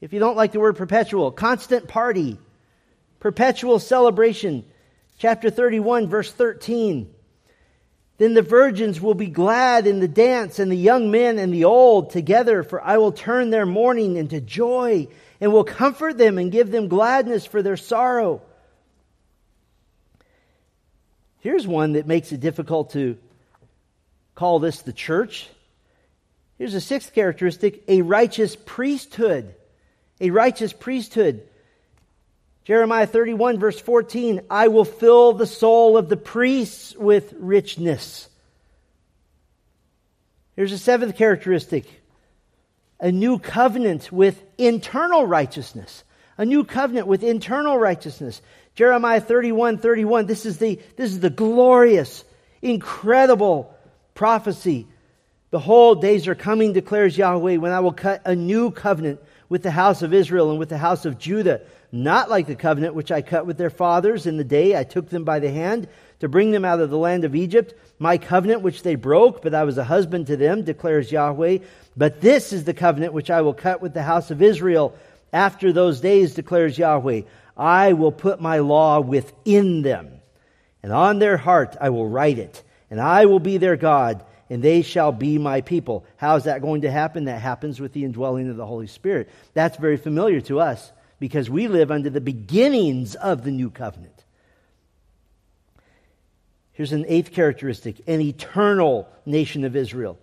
[0.00, 2.38] If you don't like the word perpetual, constant party,
[3.20, 4.64] perpetual celebration.
[5.18, 7.12] Chapter 31, verse 13.
[8.18, 11.64] Then the virgins will be glad in the dance, and the young men and the
[11.64, 15.08] old together, for I will turn their mourning into joy,
[15.40, 18.42] and will comfort them and give them gladness for their sorrow.
[21.40, 23.18] Here's one that makes it difficult to
[24.34, 25.48] call this the church.
[26.58, 29.54] Here's a sixth characteristic a righteous priesthood.
[30.20, 31.46] A righteous priesthood.
[32.64, 38.28] Jeremiah 31, verse 14 I will fill the soul of the priests with richness.
[40.56, 41.86] Here's a seventh characteristic
[42.98, 46.02] a new covenant with internal righteousness.
[46.38, 48.42] A new covenant with internal righteousness.
[48.74, 50.26] Jeremiah 31, 31.
[50.26, 52.24] This is the, this is the glorious,
[52.60, 53.74] incredible
[54.14, 54.86] prophecy.
[55.50, 59.70] Behold, days are coming, declares Yahweh, when I will cut a new covenant with the
[59.70, 61.60] house of Israel and with the house of Judah
[61.92, 65.08] not like the covenant which I cut with their fathers in the day I took
[65.08, 65.88] them by the hand
[66.20, 69.54] to bring them out of the land of Egypt, my covenant which they broke, but
[69.54, 71.58] I was a husband to them, declares Yahweh.
[71.96, 74.96] But this is the covenant which I will cut with the house of Israel
[75.32, 77.22] after those days, declares Yahweh.
[77.56, 80.20] I will put my law within them,
[80.82, 84.62] and on their heart I will write it, and I will be their God, and
[84.62, 86.04] they shall be my people.
[86.16, 87.24] How is that going to happen?
[87.24, 89.28] That happens with the indwelling of the Holy Spirit.
[89.54, 94.12] That's very familiar to us because we live under the beginnings of the new covenant.
[96.72, 100.18] Here's an eighth characteristic an eternal nation of Israel.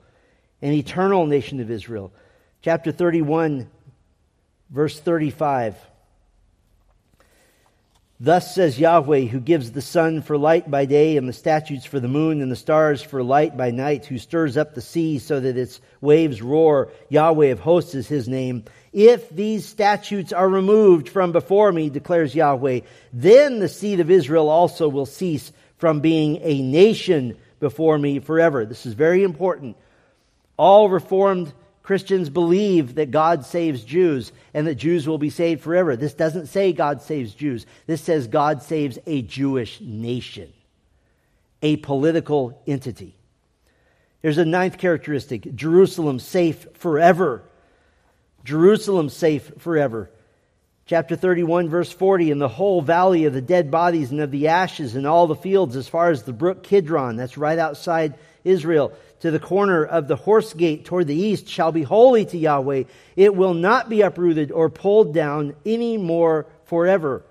[0.62, 2.14] An eternal nation of Israel.
[2.62, 3.70] Chapter 31,
[4.70, 5.76] verse 35.
[8.24, 12.00] Thus says Yahweh, who gives the sun for light by day, and the statutes for
[12.00, 15.42] the moon, and the stars for light by night, who stirs up the sea so
[15.42, 16.90] that its waves roar.
[17.10, 18.64] Yahweh of hosts is his name.
[18.94, 22.80] If these statutes are removed from before me, declares Yahweh,
[23.12, 28.66] then the seed of Israel also will cease from being a nation before me forever.
[28.66, 29.76] This is very important.
[30.56, 31.52] All Reformed
[31.84, 35.98] Christians believe that God saves Jews and that Jews will be saved forever.
[35.98, 37.66] This doesn't say God saves Jews.
[37.86, 40.52] This says God saves a Jewish nation,
[41.62, 43.16] a political entity.
[44.22, 47.44] There's a ninth characteristic Jerusalem safe forever.
[48.46, 50.10] Jerusalem safe forever.
[50.86, 54.48] Chapter 31, verse 40, And the whole valley of the dead bodies and of the
[54.50, 58.16] ashes and all the fields as far as the brook Kidron, that's right outside
[58.46, 58.94] Israel,
[59.24, 62.84] to the corner of the horse gate toward the east, shall be holy to Yahweh.
[63.16, 67.24] It will not be uprooted or pulled down any more forever.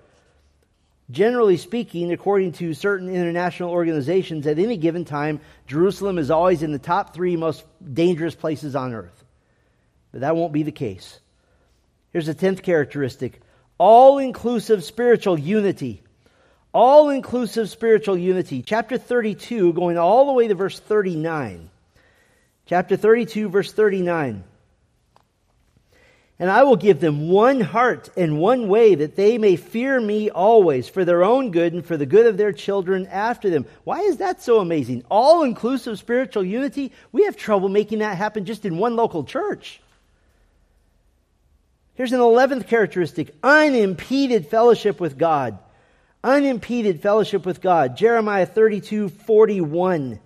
[1.11, 6.71] Generally speaking, according to certain international organizations, at any given time, Jerusalem is always in
[6.71, 7.63] the top three most
[7.93, 9.23] dangerous places on earth.
[10.11, 11.19] But that won't be the case.
[12.11, 13.39] Here's the tenth characteristic
[13.77, 16.01] all inclusive spiritual unity.
[16.73, 18.63] All inclusive spiritual unity.
[18.63, 21.69] Chapter 32, going all the way to verse 39.
[22.65, 24.43] Chapter 32, verse 39.
[26.39, 30.29] And I will give them one heart and one way that they may fear me
[30.29, 33.65] always for their own good and for the good of their children after them.
[33.83, 35.03] Why is that so amazing?
[35.09, 36.91] All inclusive spiritual unity?
[37.11, 39.79] We have trouble making that happen just in one local church.
[41.95, 45.59] Here's an 11th characteristic unimpeded fellowship with God.
[46.23, 47.95] Unimpeded fellowship with God.
[47.95, 50.19] Jeremiah 32 41.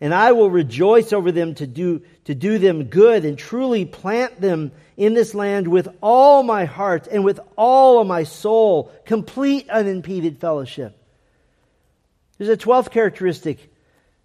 [0.00, 4.40] And I will rejoice over them to do, to do them good and truly plant
[4.40, 8.92] them in this land with all my heart and with all of my soul.
[9.06, 10.96] Complete unimpeded fellowship.
[12.36, 13.72] There's a 12th characteristic.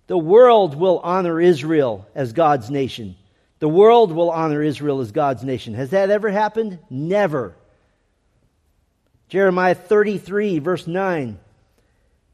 [0.05, 3.15] The world will honor Israel as God's nation.
[3.59, 5.74] The world will honor Israel as God's nation.
[5.74, 6.80] Has that ever happened?
[6.89, 7.55] Never.
[9.30, 11.39] Jeremiah 33, verse 9.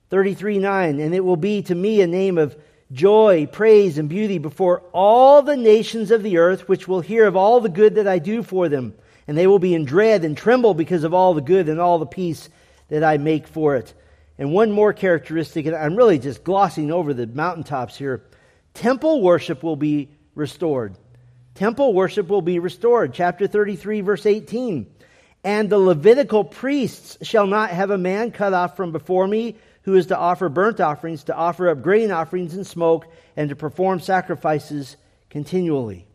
[0.09, 0.99] 33, 9.
[0.99, 2.57] And it will be to me a name of
[2.91, 7.35] joy, praise, and beauty before all the nations of the earth, which will hear of
[7.35, 8.93] all the good that I do for them.
[9.27, 11.99] And they will be in dread and tremble because of all the good and all
[11.99, 12.49] the peace
[12.87, 13.93] that I make for it.
[14.37, 18.23] And one more characteristic, and I'm really just glossing over the mountaintops here
[18.73, 20.95] temple worship will be restored
[21.59, 23.13] temple worship will be restored.
[23.13, 24.87] Chapter 33, verse 18.
[25.43, 29.57] And the Levitical priests shall not have a man cut off from before me
[29.89, 33.55] who is to offer burnt offerings, to offer up grain offerings and smoke, and to
[33.55, 34.97] perform sacrifices
[35.29, 36.05] continually.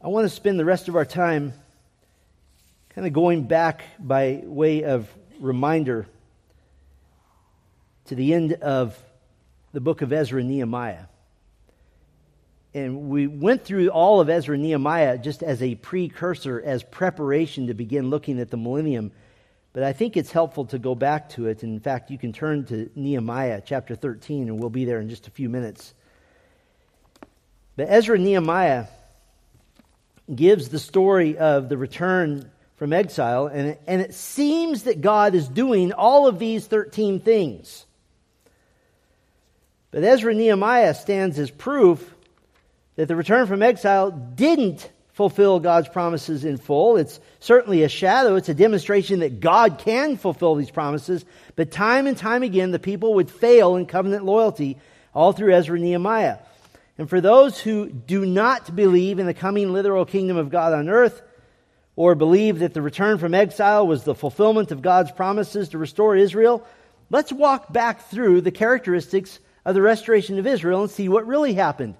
[0.00, 1.52] I want to spend the rest of our time
[2.90, 6.06] kind of going back by way of reminder
[8.06, 8.98] to the end of
[9.72, 11.04] the book of Ezra and Nehemiah
[12.72, 17.66] and we went through all of Ezra and Nehemiah just as a precursor, as preparation
[17.66, 19.10] to begin looking at the millennium.
[19.72, 21.62] But I think it's helpful to go back to it.
[21.62, 25.28] In fact, you can turn to Nehemiah chapter 13, and we'll be there in just
[25.28, 25.94] a few minutes.
[27.76, 28.86] But Ezra Nehemiah
[30.34, 35.48] gives the story of the return from exile, and, and it seems that God is
[35.48, 37.86] doing all of these 13 things.
[39.90, 42.14] But Ezra Nehemiah stands as proof
[42.96, 44.90] that the return from exile didn't
[45.20, 46.96] fulfill God's promises in full.
[46.96, 52.06] It's certainly a shadow, it's a demonstration that God can fulfill these promises, but time
[52.06, 54.78] and time again the people would fail in covenant loyalty
[55.14, 56.38] all through Ezra and Nehemiah.
[56.96, 60.88] And for those who do not believe in the coming literal kingdom of God on
[60.88, 61.20] earth,
[61.96, 66.16] or believe that the return from exile was the fulfillment of God's promises to restore
[66.16, 66.66] Israel,
[67.10, 71.52] let's walk back through the characteristics of the restoration of Israel and see what really
[71.52, 71.94] happened.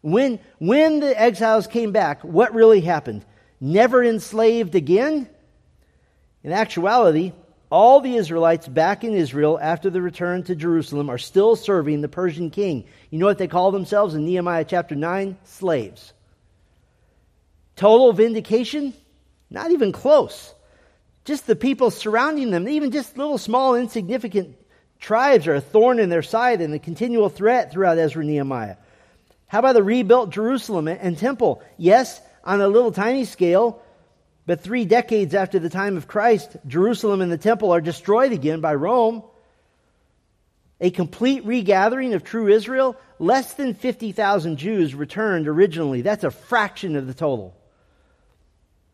[0.00, 3.24] When, when the exiles came back, what really happened?
[3.60, 5.28] Never enslaved again?
[6.44, 7.32] In actuality,
[7.70, 12.08] all the Israelites back in Israel after the return to Jerusalem are still serving the
[12.08, 12.84] Persian king.
[13.10, 15.36] You know what they call themselves in Nehemiah chapter 9?
[15.44, 16.12] Slaves.
[17.76, 18.94] Total vindication?
[19.50, 20.54] Not even close.
[21.24, 24.56] Just the people surrounding them, even just little small insignificant
[24.98, 28.76] tribes are a thorn in their side and a continual threat throughout Ezra Nehemiah.
[29.48, 31.62] How about the rebuilt Jerusalem and temple?
[31.76, 33.82] Yes, on a little tiny scale,
[34.46, 38.60] but three decades after the time of Christ, Jerusalem and the temple are destroyed again
[38.60, 39.22] by Rome.
[40.80, 46.02] A complete regathering of true Israel, less than 50,000 Jews returned originally.
[46.02, 47.56] That's a fraction of the total.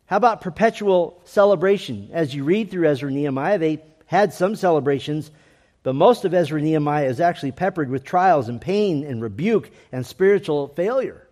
[0.06, 2.10] How about perpetual celebration?
[2.12, 5.30] As you read through Ezra and Nehemiah, they had some celebrations,
[5.84, 10.04] but most of Ezra Nehemiah is actually peppered with trials and pain and rebuke and
[10.04, 11.28] spiritual failure.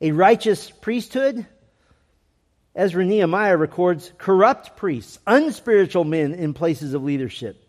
[0.00, 1.44] A righteous priesthood.
[2.76, 7.60] Ezra Nehemiah records corrupt priests, unspiritual men in places of leadership.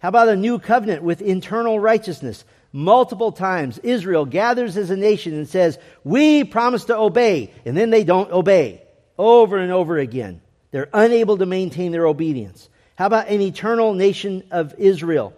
[0.00, 2.44] How about a new covenant with internal righteousness?
[2.72, 7.88] Multiple times, Israel gathers as a nation and says, We promise to obey, and then
[7.88, 8.82] they don't obey.
[9.16, 10.42] Over and over again.
[10.70, 12.68] They're unable to maintain their obedience.
[12.98, 15.32] How about an eternal nation of Israel?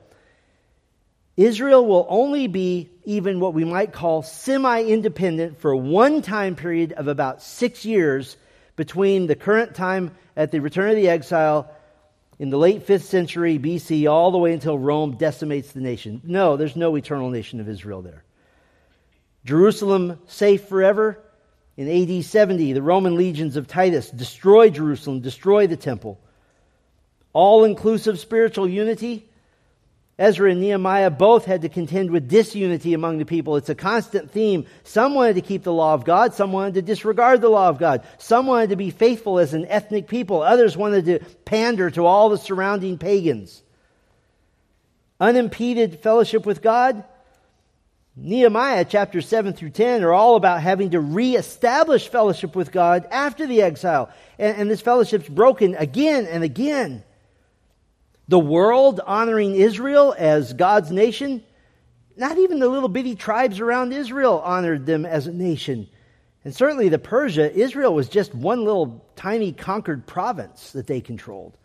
[1.37, 6.93] Israel will only be even what we might call semi independent for one time period
[6.93, 8.39] of about six years
[8.77, 11.71] between the current time at the return of the exile
[12.39, 16.23] in the late 5th century BC all the way until Rome decimates the nation.
[16.25, 18.25] No, there's no eternal nation of Israel there.
[19.45, 21.21] Jerusalem safe forever.
[21.77, 26.19] In AD 70, the Roman legions of Titus destroy Jerusalem, destroy the temple
[27.33, 29.27] all inclusive spiritual unity.
[30.19, 33.57] Ezra and Nehemiah both had to contend with disunity among the people.
[33.57, 34.67] It's a constant theme.
[34.85, 37.79] Some wanted to keep the law of God, some wanted to disregard the law of
[37.79, 38.05] God.
[38.19, 42.29] Some wanted to be faithful as an ethnic people, others wanted to pander to all
[42.29, 43.63] the surrounding pagans.
[45.19, 47.03] Unimpeded fellowship with God.
[48.15, 53.47] Nehemiah chapter 7 through 10 are all about having to reestablish fellowship with God after
[53.47, 54.11] the exile.
[54.39, 57.05] And, and this fellowship's broken again and again
[58.31, 61.43] the world honoring Israel as God's nation.
[62.17, 65.89] Not even the little bitty tribes around Israel honored them as a nation.
[66.45, 71.57] And certainly the Persia, Israel was just one little tiny conquered province that they controlled.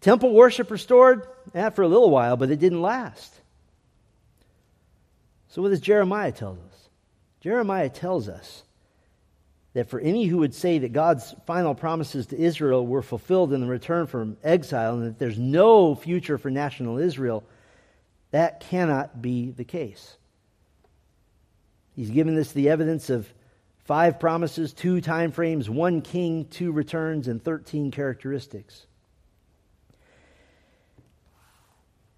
[0.00, 3.32] Temple worship restored, eh, for a little while, but it didn't last.
[5.50, 6.88] So what does Jeremiah tell us?
[7.42, 8.64] Jeremiah tells us
[9.74, 13.60] that for any who would say that God's final promises to Israel were fulfilled in
[13.60, 17.44] the return from exile and that there's no future for national Israel,
[18.32, 20.16] that cannot be the case.
[21.94, 23.32] He's given us the evidence of
[23.84, 28.86] five promises, two time frames, one king, two returns, and 13 characteristics.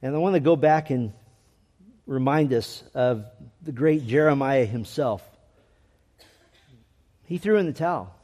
[0.01, 1.13] And I want to go back and
[2.07, 3.25] remind us of
[3.63, 5.23] the great Jeremiah himself.
[7.25, 8.15] He threw in the towel.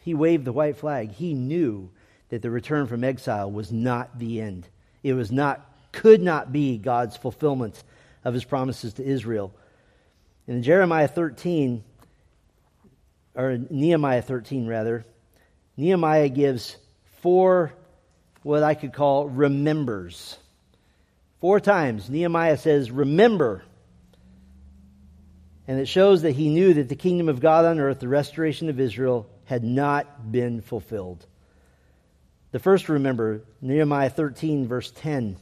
[0.00, 1.12] He waved the white flag.
[1.12, 1.90] He knew
[2.30, 4.68] that the return from exile was not the end.
[5.02, 7.82] It was not, could not be God's fulfillment
[8.24, 9.52] of his promises to Israel.
[10.46, 11.82] In Jeremiah 13,
[13.34, 15.04] or Nehemiah 13 rather,
[15.76, 16.76] Nehemiah gives
[17.20, 17.72] four
[18.42, 20.38] what I could call remembers.
[21.40, 23.62] Four times Nehemiah says, Remember
[25.68, 28.68] and it shows that he knew that the kingdom of God on earth, the restoration
[28.68, 31.26] of Israel, had not been fulfilled.
[32.52, 35.36] The first, remember, Nehemiah 13, verse 10.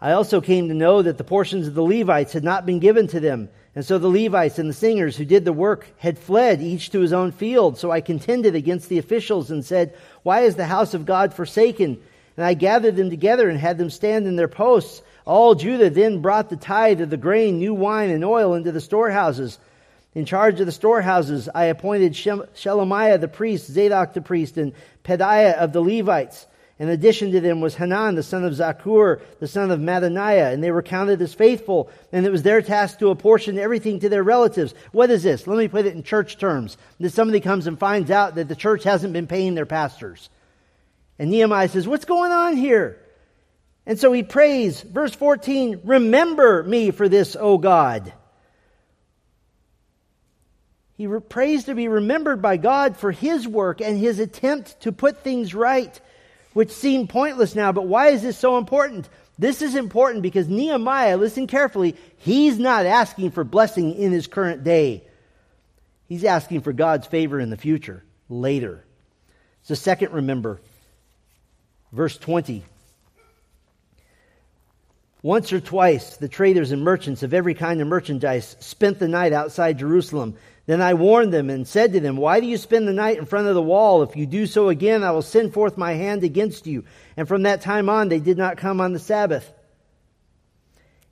[0.00, 3.08] I also came to know that the portions of the Levites had not been given
[3.08, 3.50] to them.
[3.74, 7.00] And so the Levites and the singers who did the work had fled, each to
[7.00, 7.78] his own field.
[7.78, 12.00] So I contended against the officials and said, Why is the house of God forsaken?
[12.38, 15.02] And I gathered them together and had them stand in their posts.
[15.26, 18.80] All Judah then brought the tithe of the grain, new wine, and oil into the
[18.80, 19.58] storehouses.
[20.14, 24.72] In charge of the storehouses, I appointed Shelemiah the priest, Zadok the priest, and
[25.02, 26.46] Pedaiah of the Levites.
[26.78, 30.62] In addition to them was Hanan, the son of Zaccur, the son of Mattaniah, and
[30.62, 34.22] they were counted as faithful, and it was their task to apportion everything to their
[34.22, 34.74] relatives.
[34.92, 35.48] What is this?
[35.48, 36.76] Let me put it in church terms.
[37.00, 40.30] That somebody comes and finds out that the church hasn't been paying their pastors.
[41.18, 43.00] And Nehemiah says, What's going on here?
[43.86, 48.12] And so he prays, verse 14, Remember me for this, O God.
[50.96, 55.22] He prays to be remembered by God for his work and his attempt to put
[55.22, 55.98] things right
[56.58, 59.08] which seem pointless now, but why is this so important?
[59.38, 64.64] This is important because Nehemiah, listen carefully, he's not asking for blessing in his current
[64.64, 65.04] day.
[66.08, 68.84] He's asking for God's favor in the future, later.
[69.62, 70.60] So, second, remember,
[71.92, 72.64] verse 20.
[75.22, 79.32] Once or twice, the traders and merchants of every kind of merchandise spent the night
[79.32, 80.36] outside Jerusalem
[80.68, 83.24] then I warned them and said to them, Why do you spend the night in
[83.24, 84.02] front of the wall?
[84.02, 86.84] If you do so again, I will send forth my hand against you.
[87.16, 89.50] And from that time on, they did not come on the Sabbath.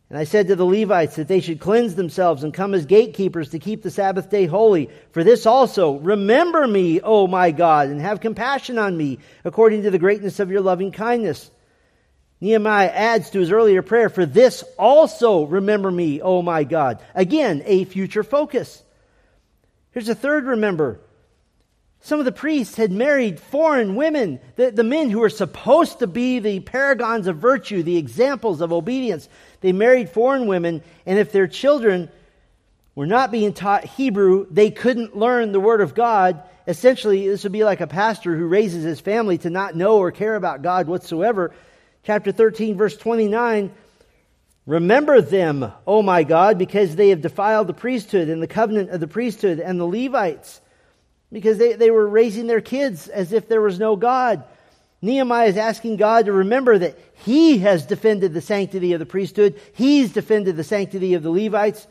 [0.08, 3.50] And I said to the Levites that they should cleanse themselves and come as gatekeepers
[3.50, 4.88] to keep the Sabbath day holy.
[5.10, 9.90] For this also, remember me, O my God, and have compassion on me, according to
[9.90, 11.50] the greatness of your loving kindness.
[12.40, 17.02] Nehemiah adds to his earlier prayer, For this also remember me, O my God.
[17.14, 18.82] Again, a future focus.
[19.90, 21.00] Here's a third remember.
[22.00, 26.06] Some of the priests had married foreign women, the, the men who were supposed to
[26.06, 29.28] be the paragons of virtue, the examples of obedience.
[29.60, 32.10] They married foreign women, and if their children
[32.94, 36.42] were not being taught Hebrew, they couldn't learn the Word of God.
[36.66, 40.10] Essentially, this would be like a pastor who raises his family to not know or
[40.10, 41.52] care about God whatsoever.
[42.04, 43.72] Chapter 13, verse 29
[44.66, 48.98] Remember them, O my God, because they have defiled the priesthood and the covenant of
[48.98, 50.60] the priesthood and the Levites,
[51.30, 54.42] because they, they were raising their kids as if there was no God.
[55.06, 59.60] Nehemiah is asking God to remember that he has defended the sanctity of the priesthood,
[59.72, 61.86] he's defended the sanctity of the Levites.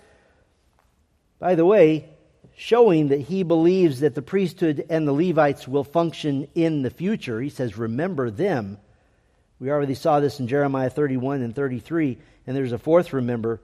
[1.40, 2.10] By the way,
[2.56, 7.42] showing that he believes that the priesthood and the Levites will function in the future.
[7.42, 8.78] He says, Remember them.
[9.60, 12.18] We already saw this in Jeremiah 31 and 33.
[12.48, 13.62] And there's a fourth remember.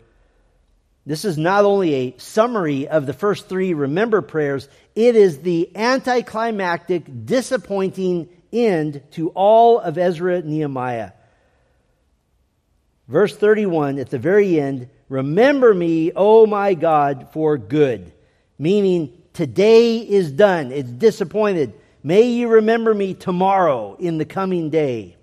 [1.06, 5.76] This is not only a summary of the first three remember prayers, it is the
[5.76, 11.12] anticlimactic, disappointing end to all of Ezra Nehemiah.
[13.08, 18.14] Verse 31 at the very end Remember me, O my God, for good.
[18.58, 20.72] Meaning, today is done.
[20.72, 21.74] It's disappointed.
[22.02, 25.18] May you remember me tomorrow in the coming day.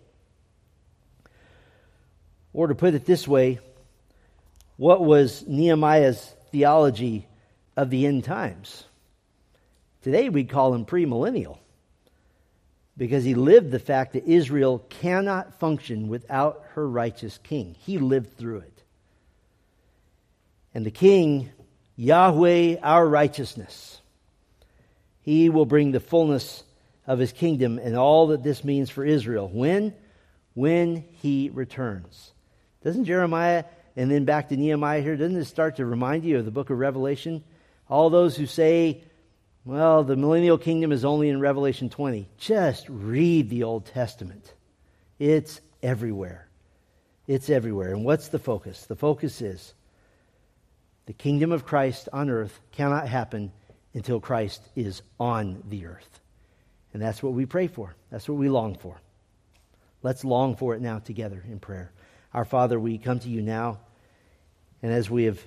[2.53, 3.61] Or to put it this way,
[4.77, 7.27] what was Nehemiah's theology
[7.75, 8.85] of the end times?
[10.03, 11.59] Today we'd call him premillennial
[12.99, 17.77] because he lived the fact that Israel cannot function without her righteous king.
[17.79, 18.83] He lived through it.
[20.75, 21.51] And the king,
[21.97, 24.01] Yahweh, our righteousness,
[25.23, 26.65] he will bring the fullness
[27.07, 29.49] of his kingdom and all that this means for Israel.
[29.49, 29.95] When?
[30.55, 32.33] When he returns.
[32.83, 33.65] Doesn't Jeremiah
[33.97, 36.71] and then back to Nehemiah here, doesn't it start to remind you of the book
[36.71, 37.45] of Revelation?
[37.89, 39.03] All those who say,
[39.69, 42.27] well, the millennial kingdom is only in Revelation 20.
[42.39, 44.55] Just read the Old Testament.
[45.19, 46.49] It's everywhere.
[47.27, 47.93] It's everywhere.
[47.93, 48.87] And what's the focus?
[48.87, 49.75] The focus is
[51.05, 53.53] the kingdom of Christ on earth cannot happen
[53.93, 56.19] until Christ is on the earth.
[56.95, 57.95] And that's what we pray for.
[58.11, 58.99] That's what we long for.
[60.03, 61.93] Let's long for it now together in prayer.
[62.33, 63.81] Our Father, we come to you now,
[64.83, 65.39] and as we have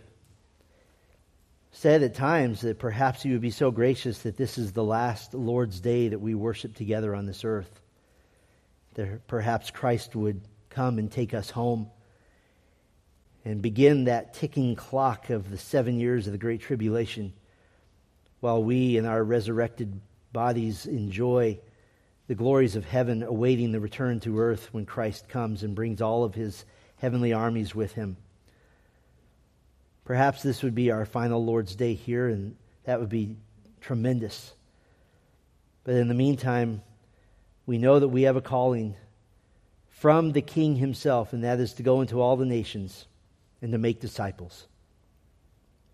[1.72, 5.34] said at times that perhaps you would be so gracious that this is the last
[5.34, 7.82] Lord's Day that we worship together on this earth,
[8.96, 11.90] that perhaps Christ would come and take us home
[13.46, 17.34] and begin that ticking clock of the seven years of the Great Tribulation
[18.42, 20.00] while we in our resurrected
[20.34, 21.60] bodies enjoy
[22.28, 26.24] the glories of heaven, awaiting the return to earth when Christ comes and brings all
[26.24, 26.66] of his
[26.98, 28.18] heavenly armies with him.
[30.06, 33.36] Perhaps this would be our final Lord's Day here, and that would be
[33.80, 34.54] tremendous.
[35.84, 36.82] But in the meantime,
[37.66, 38.96] we know that we have a calling
[39.90, 43.06] from the King himself, and that is to go into all the nations
[43.62, 44.68] and to make disciples.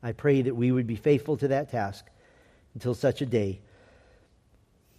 [0.02, 2.06] I pray that we would be faithful to that task
[2.74, 3.60] until such a day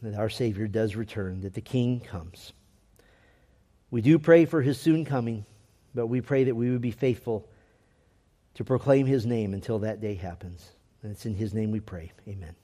[0.02, 2.52] that our Savior does return, that the King comes.
[3.90, 5.46] We do pray for his soon coming,
[5.94, 7.47] but we pray that we would be faithful
[8.58, 10.72] to proclaim his name until that day happens.
[11.04, 12.10] And it's in his name we pray.
[12.26, 12.56] Amen.